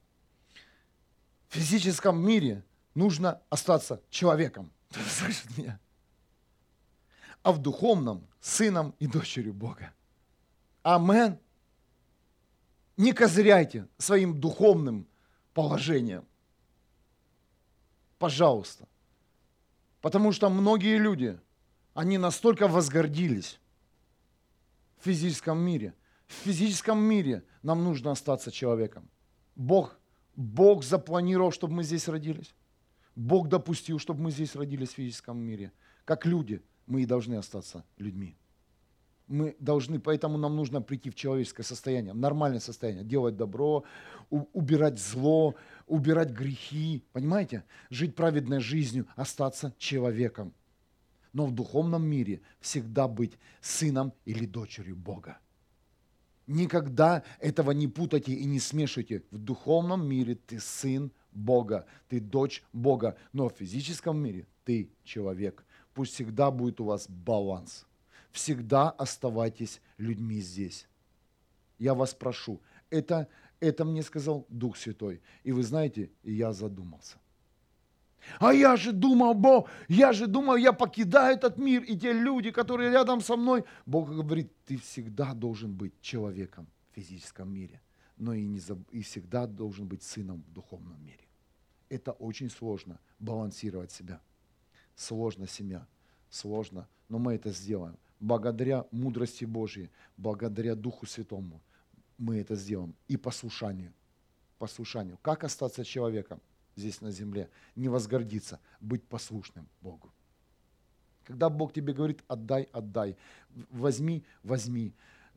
[1.49, 2.63] В физическом мире
[2.95, 4.71] нужно остаться человеком.
[4.91, 5.79] Слышит меня?
[7.43, 9.93] А в духовном сыном и дочерью Бога.
[10.81, 11.39] Амен
[12.97, 15.07] не козыряйте своим духовным
[15.53, 16.25] положением.
[18.17, 18.87] Пожалуйста.
[20.01, 21.39] Потому что многие люди,
[21.93, 23.59] они настолько возгордились
[24.99, 25.93] в физическом мире.
[26.27, 29.09] В физическом мире нам нужно остаться человеком.
[29.55, 29.97] Бог,
[30.35, 32.53] Бог запланировал, чтобы мы здесь родились.
[33.15, 35.71] Бог допустил, чтобы мы здесь родились в физическом мире.
[36.03, 38.37] Как люди, мы и должны остаться людьми
[39.27, 43.83] мы должны, поэтому нам нужно прийти в человеческое состояние, в нормальное состояние, делать добро,
[44.29, 45.55] убирать зло,
[45.87, 47.63] убирать грехи, понимаете?
[47.89, 50.53] Жить праведной жизнью, остаться человеком.
[51.33, 55.39] Но в духовном мире всегда быть сыном или дочерью Бога.
[56.47, 59.23] Никогда этого не путайте и не смешивайте.
[59.31, 65.65] В духовном мире ты сын Бога, ты дочь Бога, но в физическом мире ты человек.
[65.95, 67.85] Пусть всегда будет у вас баланс
[68.35, 70.87] всегда оставайтесь людьми здесь.
[71.79, 72.61] Я вас прошу.
[72.89, 73.27] Это,
[73.59, 75.21] это мне сказал Дух Святой.
[75.43, 77.17] И вы знаете, я задумался.
[78.39, 82.51] А я же думал, Бог, я же думал, я покидаю этот мир, и те люди,
[82.51, 83.63] которые рядом со мной.
[83.85, 87.81] Бог говорит, ты всегда должен быть человеком в физическом мире,
[88.17, 88.79] но и, не заб...
[88.91, 91.23] и всегда должен быть сыном в духовном мире.
[91.89, 94.19] Это очень сложно, балансировать себя.
[94.95, 95.85] Сложно семья,
[96.29, 97.95] сложно, но мы это сделаем
[98.25, 101.61] благодаря мудрости Божьей, благодаря Духу Святому
[102.17, 102.95] мы это сделаем.
[103.07, 103.93] И послушанию.
[104.57, 105.19] Послушанию.
[105.21, 106.41] Как остаться человеком
[106.75, 107.49] здесь на земле?
[107.75, 110.11] Не возгордиться, быть послушным Богу.
[111.23, 113.15] Когда Бог тебе говорит, отдай, отдай,
[113.69, 114.93] возьми, возьми,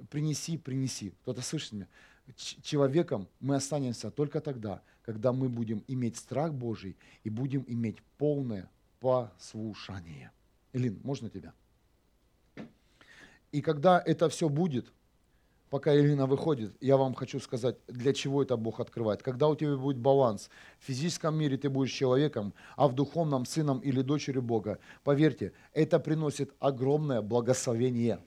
[0.08, 1.12] принеси, принеси.
[1.22, 1.88] Кто-то слышит меня?
[2.36, 8.70] Человеком мы останемся только тогда, когда мы будем иметь страх Божий и будем иметь полное
[9.00, 10.30] послушание.
[10.72, 11.52] Элин, можно тебя?
[13.52, 14.92] И когда это все будет,
[15.70, 19.22] пока Ирина выходит, я вам хочу сказать, для чего это Бог открывает.
[19.22, 23.80] Когда у тебя будет баланс, в физическом мире ты будешь человеком, а в духовном сыном
[23.80, 28.20] или дочерью Бога, поверьте, это приносит огромное благословение.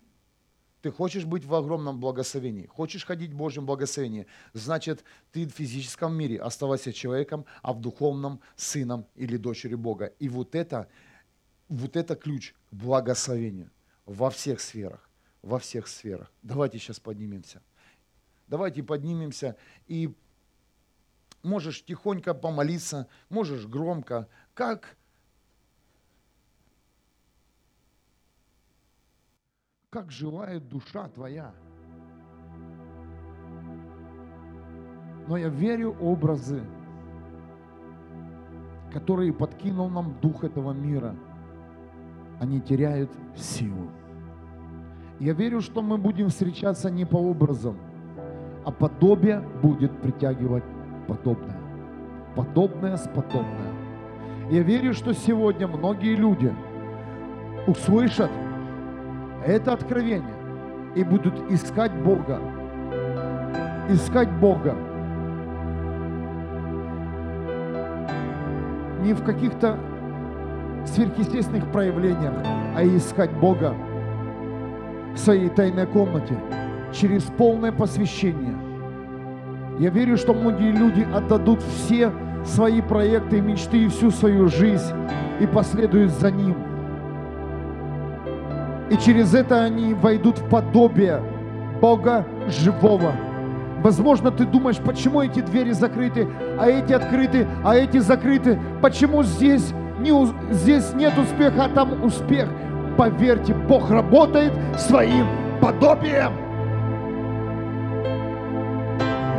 [0.81, 6.15] Ты хочешь быть в огромном благословении, хочешь ходить в Божьем благословении, значит, ты в физическом
[6.15, 10.05] мире оставайся человеком, а в духовном сыном или дочерью Бога.
[10.17, 10.87] И вот это,
[11.69, 13.69] вот это ключ к благословению
[14.07, 15.10] во всех сферах
[15.41, 16.31] во всех сферах.
[16.41, 17.61] Давайте сейчас поднимемся.
[18.47, 19.55] Давайте поднимемся
[19.87, 20.13] и
[21.43, 24.97] можешь тихонько помолиться, можешь громко, как
[29.89, 31.53] как желает душа твоя.
[35.27, 36.63] Но я верю образы,
[38.93, 41.15] которые подкинул нам дух этого мира.
[42.41, 43.91] они теряют силу.
[45.21, 47.77] Я верю, что мы будем встречаться не по образам,
[48.65, 50.63] а подобие будет притягивать
[51.07, 51.59] подобное.
[52.35, 53.71] Подобное с подобное.
[54.49, 56.51] Я верю, что сегодня многие люди
[57.67, 58.31] услышат
[59.45, 60.33] это откровение
[60.95, 62.39] и будут искать Бога.
[63.89, 64.75] Искать Бога.
[69.03, 69.77] Не в каких-то
[70.87, 72.33] сверхъестественных проявлениях,
[72.75, 73.75] а искать Бога
[75.13, 76.37] в своей тайной комнате
[76.93, 78.55] через полное посвящение.
[79.79, 82.11] Я верю, что многие люди отдадут все
[82.45, 84.93] свои проекты, мечты и всю свою жизнь
[85.39, 86.55] и последуют за Ним.
[88.89, 91.21] И через это они войдут в подобие
[91.79, 93.13] Бога живого.
[93.81, 96.27] Возможно, ты думаешь, почему эти двери закрыты,
[96.59, 98.59] а эти открыты, а эти закрыты.
[98.81, 100.11] Почему здесь, не,
[100.53, 102.49] здесь нет успеха, а там успех?
[102.97, 105.27] Поверьте, Бог работает своим
[105.61, 106.33] подобием.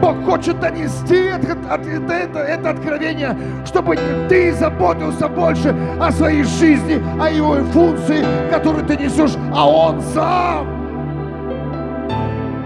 [0.01, 3.97] Бог хочет донести это, это, это, откровение, чтобы
[4.29, 10.83] ты заботился больше о своей жизни, о его функции, которую ты несешь, а Он сам.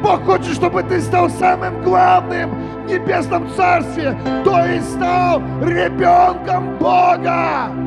[0.02, 7.85] Бог хочет, чтобы ты стал самым главным в небесном царстве, то есть стал ребенком Бога.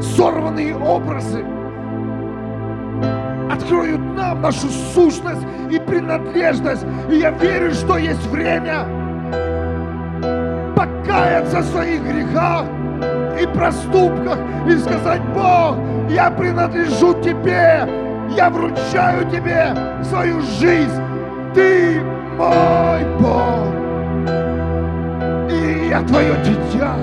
[0.00, 1.44] Сорванные образы
[3.50, 6.84] откроют нам нашу сущность и принадлежность.
[7.10, 8.86] И я верю, что есть время
[10.76, 12.64] покаяться в своих грехах
[13.40, 15.76] и проступках и сказать, Бог,
[16.10, 17.88] я принадлежу Тебе,
[18.36, 19.74] я вручаю Тебе
[20.04, 21.02] свою жизнь.
[21.54, 22.00] Ты
[22.36, 23.69] мой Бог
[25.90, 26.94] я твое дитя.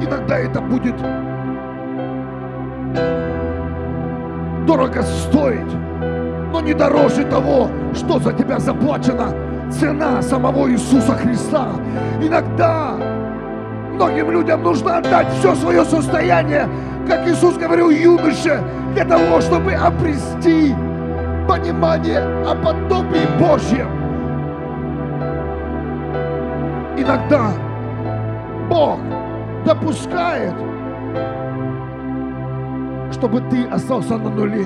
[0.00, 0.94] Иногда это будет
[4.66, 5.60] дорого стоить,
[6.52, 9.34] но не дороже того, что за тебя заплачена
[9.70, 11.68] цена самого Иисуса Христа.
[12.22, 12.94] Иногда
[13.92, 16.66] многим людям нужно отдать все свое состояние,
[17.06, 18.62] как Иисус говорил юноше,
[18.94, 20.74] для того, чтобы обрести
[21.50, 23.88] понимание о подобии Божьем.
[26.96, 27.50] Иногда
[28.68, 29.00] Бог
[29.66, 30.54] допускает,
[33.10, 34.64] чтобы ты остался на нуле.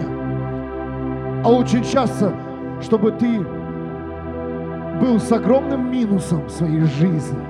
[1.43, 2.35] А очень часто,
[2.83, 3.41] чтобы ты
[5.01, 7.41] был с огромным минусом в своей жизни.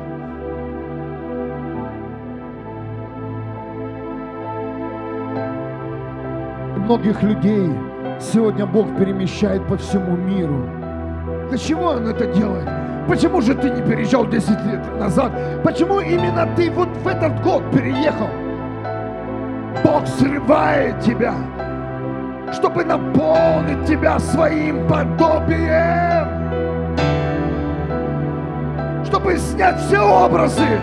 [6.76, 7.68] Многих людей
[8.20, 10.68] Сегодня Бог перемещает по всему миру.
[11.48, 12.68] Для чего Он это делает?
[13.08, 15.32] Почему же ты не переезжал 10 лет назад?
[15.62, 18.28] Почему именно ты вот в этот год переехал?
[19.84, 21.34] Бог срывает тебя,
[22.52, 26.44] чтобы наполнить тебя своим подобием.
[29.04, 30.80] Чтобы снять все образы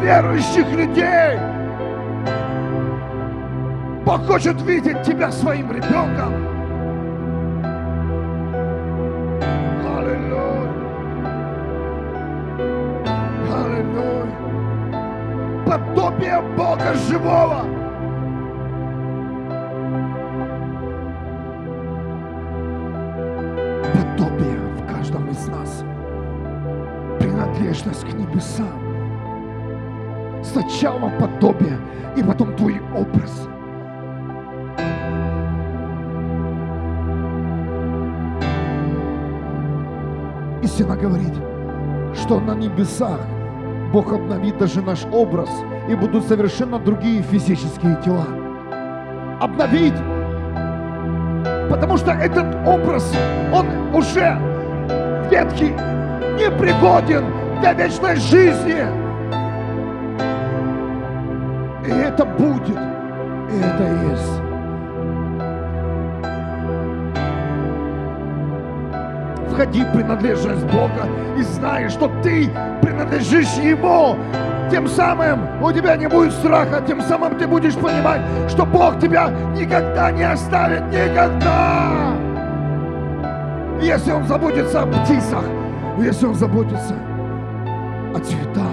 [0.00, 1.38] верующих людей–
[4.04, 6.34] Бог хочет видеть тебя своим ребенком.
[9.96, 10.68] Аллилуйя.
[13.50, 14.26] Аллилуйя.
[15.64, 17.64] Подобие Бога живого.
[23.94, 25.82] Подобие в каждом из нас.
[27.20, 28.84] Принадлежность к небесам.
[30.42, 31.78] Сначала подобие,
[32.18, 33.48] и потом твой образ–
[40.74, 41.32] истина говорит,
[42.16, 43.20] что на небесах
[43.92, 45.48] Бог обновит даже наш образ,
[45.88, 48.26] и будут совершенно другие физические тела.
[49.40, 49.94] Обновить!
[51.70, 53.14] Потому что этот образ,
[53.52, 54.36] он уже
[55.30, 55.70] ветхий,
[56.40, 57.24] непригоден
[57.60, 58.84] для вечной жизни.
[61.86, 62.78] И это будет,
[63.48, 64.43] и это есть.
[69.54, 71.06] Входи в принадлежность Бога
[71.38, 72.50] и знай, что ты
[72.82, 74.16] принадлежишь Ему.
[74.70, 79.30] Тем самым у тебя не будет страха, тем самым ты будешь понимать, что Бог тебя
[79.56, 82.14] никогда не оставит, никогда.
[83.80, 85.44] Если Он заботится о птицах,
[85.98, 86.94] если Он заботится
[88.14, 88.64] о цветах,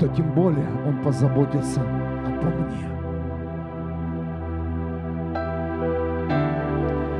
[0.00, 1.80] то тем более Он позаботится
[2.40, 2.88] по мне.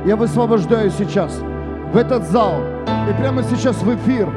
[0.05, 1.41] Я высвобождаю сейчас
[1.91, 2.61] в этот зал
[3.09, 4.29] и прямо сейчас в эфир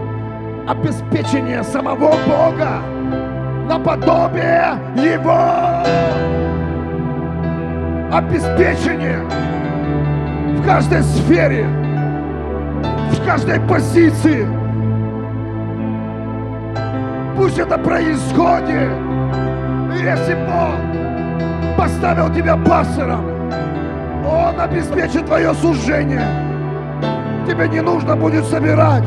[0.67, 2.83] обеспечение самого Бога
[3.69, 5.83] наподобие Его.
[8.13, 9.21] Обеспечение
[10.59, 11.67] в каждой сфере,
[13.11, 14.47] в каждой позиции.
[17.37, 18.93] Пусть это происходит.
[19.95, 23.25] Если Бог поставил тебя пастором,
[24.27, 26.52] Он обеспечит твое служение.
[27.53, 29.05] Тебе не нужно будет собирать.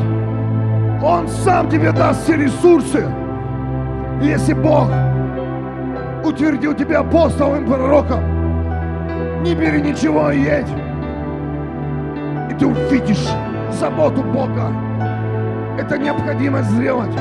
[1.02, 3.04] Он сам тебе даст все ресурсы.
[4.22, 4.88] И если Бог
[6.24, 10.68] утвердил тебя апостолом и пророком, не бери ничего и едь.
[12.48, 13.26] И ты увидишь
[13.72, 14.70] заботу Бога.
[15.76, 17.18] Это необходимо сделать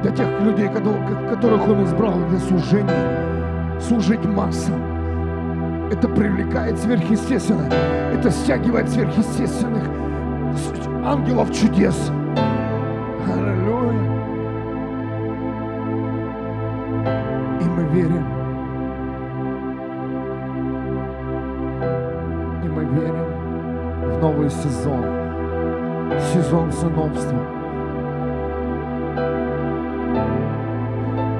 [0.00, 4.99] для тех людей, которых Он избрал для служения, служить массам.
[5.90, 7.68] Это привлекает сверхъестественное,
[8.14, 9.82] это стягивает сверхъестественных
[11.04, 12.12] ангелов чудес.
[13.26, 13.90] Аллилуйя.
[17.60, 18.24] И мы верим.
[22.62, 25.04] И мы верим в новый сезон.
[26.32, 27.38] Сезон сыновства.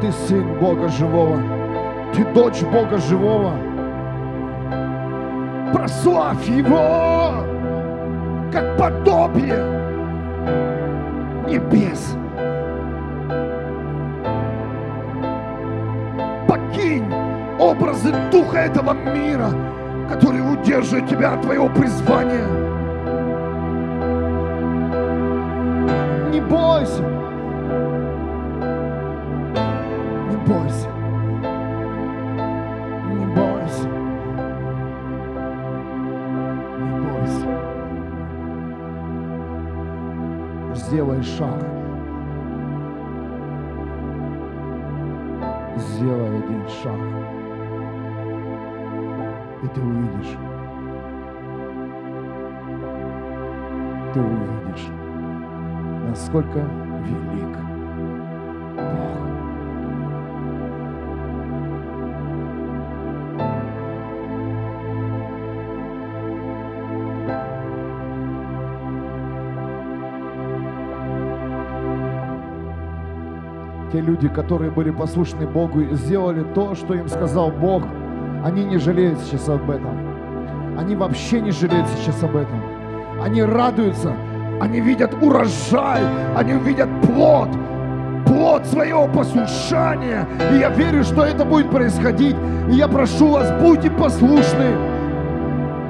[0.00, 1.40] Ты сын Бога живого.
[2.12, 3.69] Ты дочь Бога живого.
[5.72, 7.50] Прославь Его!
[8.52, 9.64] как подобие
[11.46, 12.16] небес.
[16.48, 17.12] Покинь
[17.58, 19.50] образы духа этого мира,
[20.08, 22.46] который удерживает тебя от твоего призвания.
[26.30, 27.02] Не бойся.
[30.30, 30.89] Не бойся.
[40.90, 41.62] Сделай шаг.
[45.76, 47.00] Сделай один шаг.
[49.62, 50.36] И ты увидишь.
[54.12, 54.88] Ты увидишь,
[56.08, 56.58] насколько
[57.04, 57.49] велик
[74.00, 77.82] люди, которые были послушны Богу и сделали то, что им сказал Бог,
[78.44, 80.78] они не жалеют сейчас об этом.
[80.78, 82.62] Они вообще не жалеют сейчас об этом.
[83.22, 84.14] Они радуются,
[84.60, 86.00] они видят урожай,
[86.36, 87.48] они видят плод,
[88.26, 90.26] плод своего послушания.
[90.52, 92.36] И я верю, что это будет происходить.
[92.70, 94.76] И я прошу вас, будьте послушны.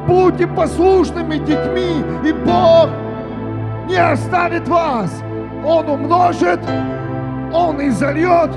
[0.06, 2.88] Будьте послушными детьми, и Бог
[3.86, 5.22] не оставит вас.
[5.64, 6.60] Он умножит
[7.52, 8.50] он изольет,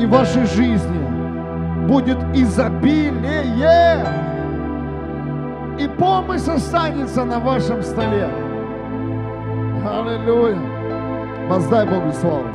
[0.00, 4.06] и в вашей жизни будет изобилие,
[5.78, 8.28] и помощь останется на вашем столе.
[9.84, 10.58] Аллилуйя.
[11.48, 12.46] Воздай Богу славу.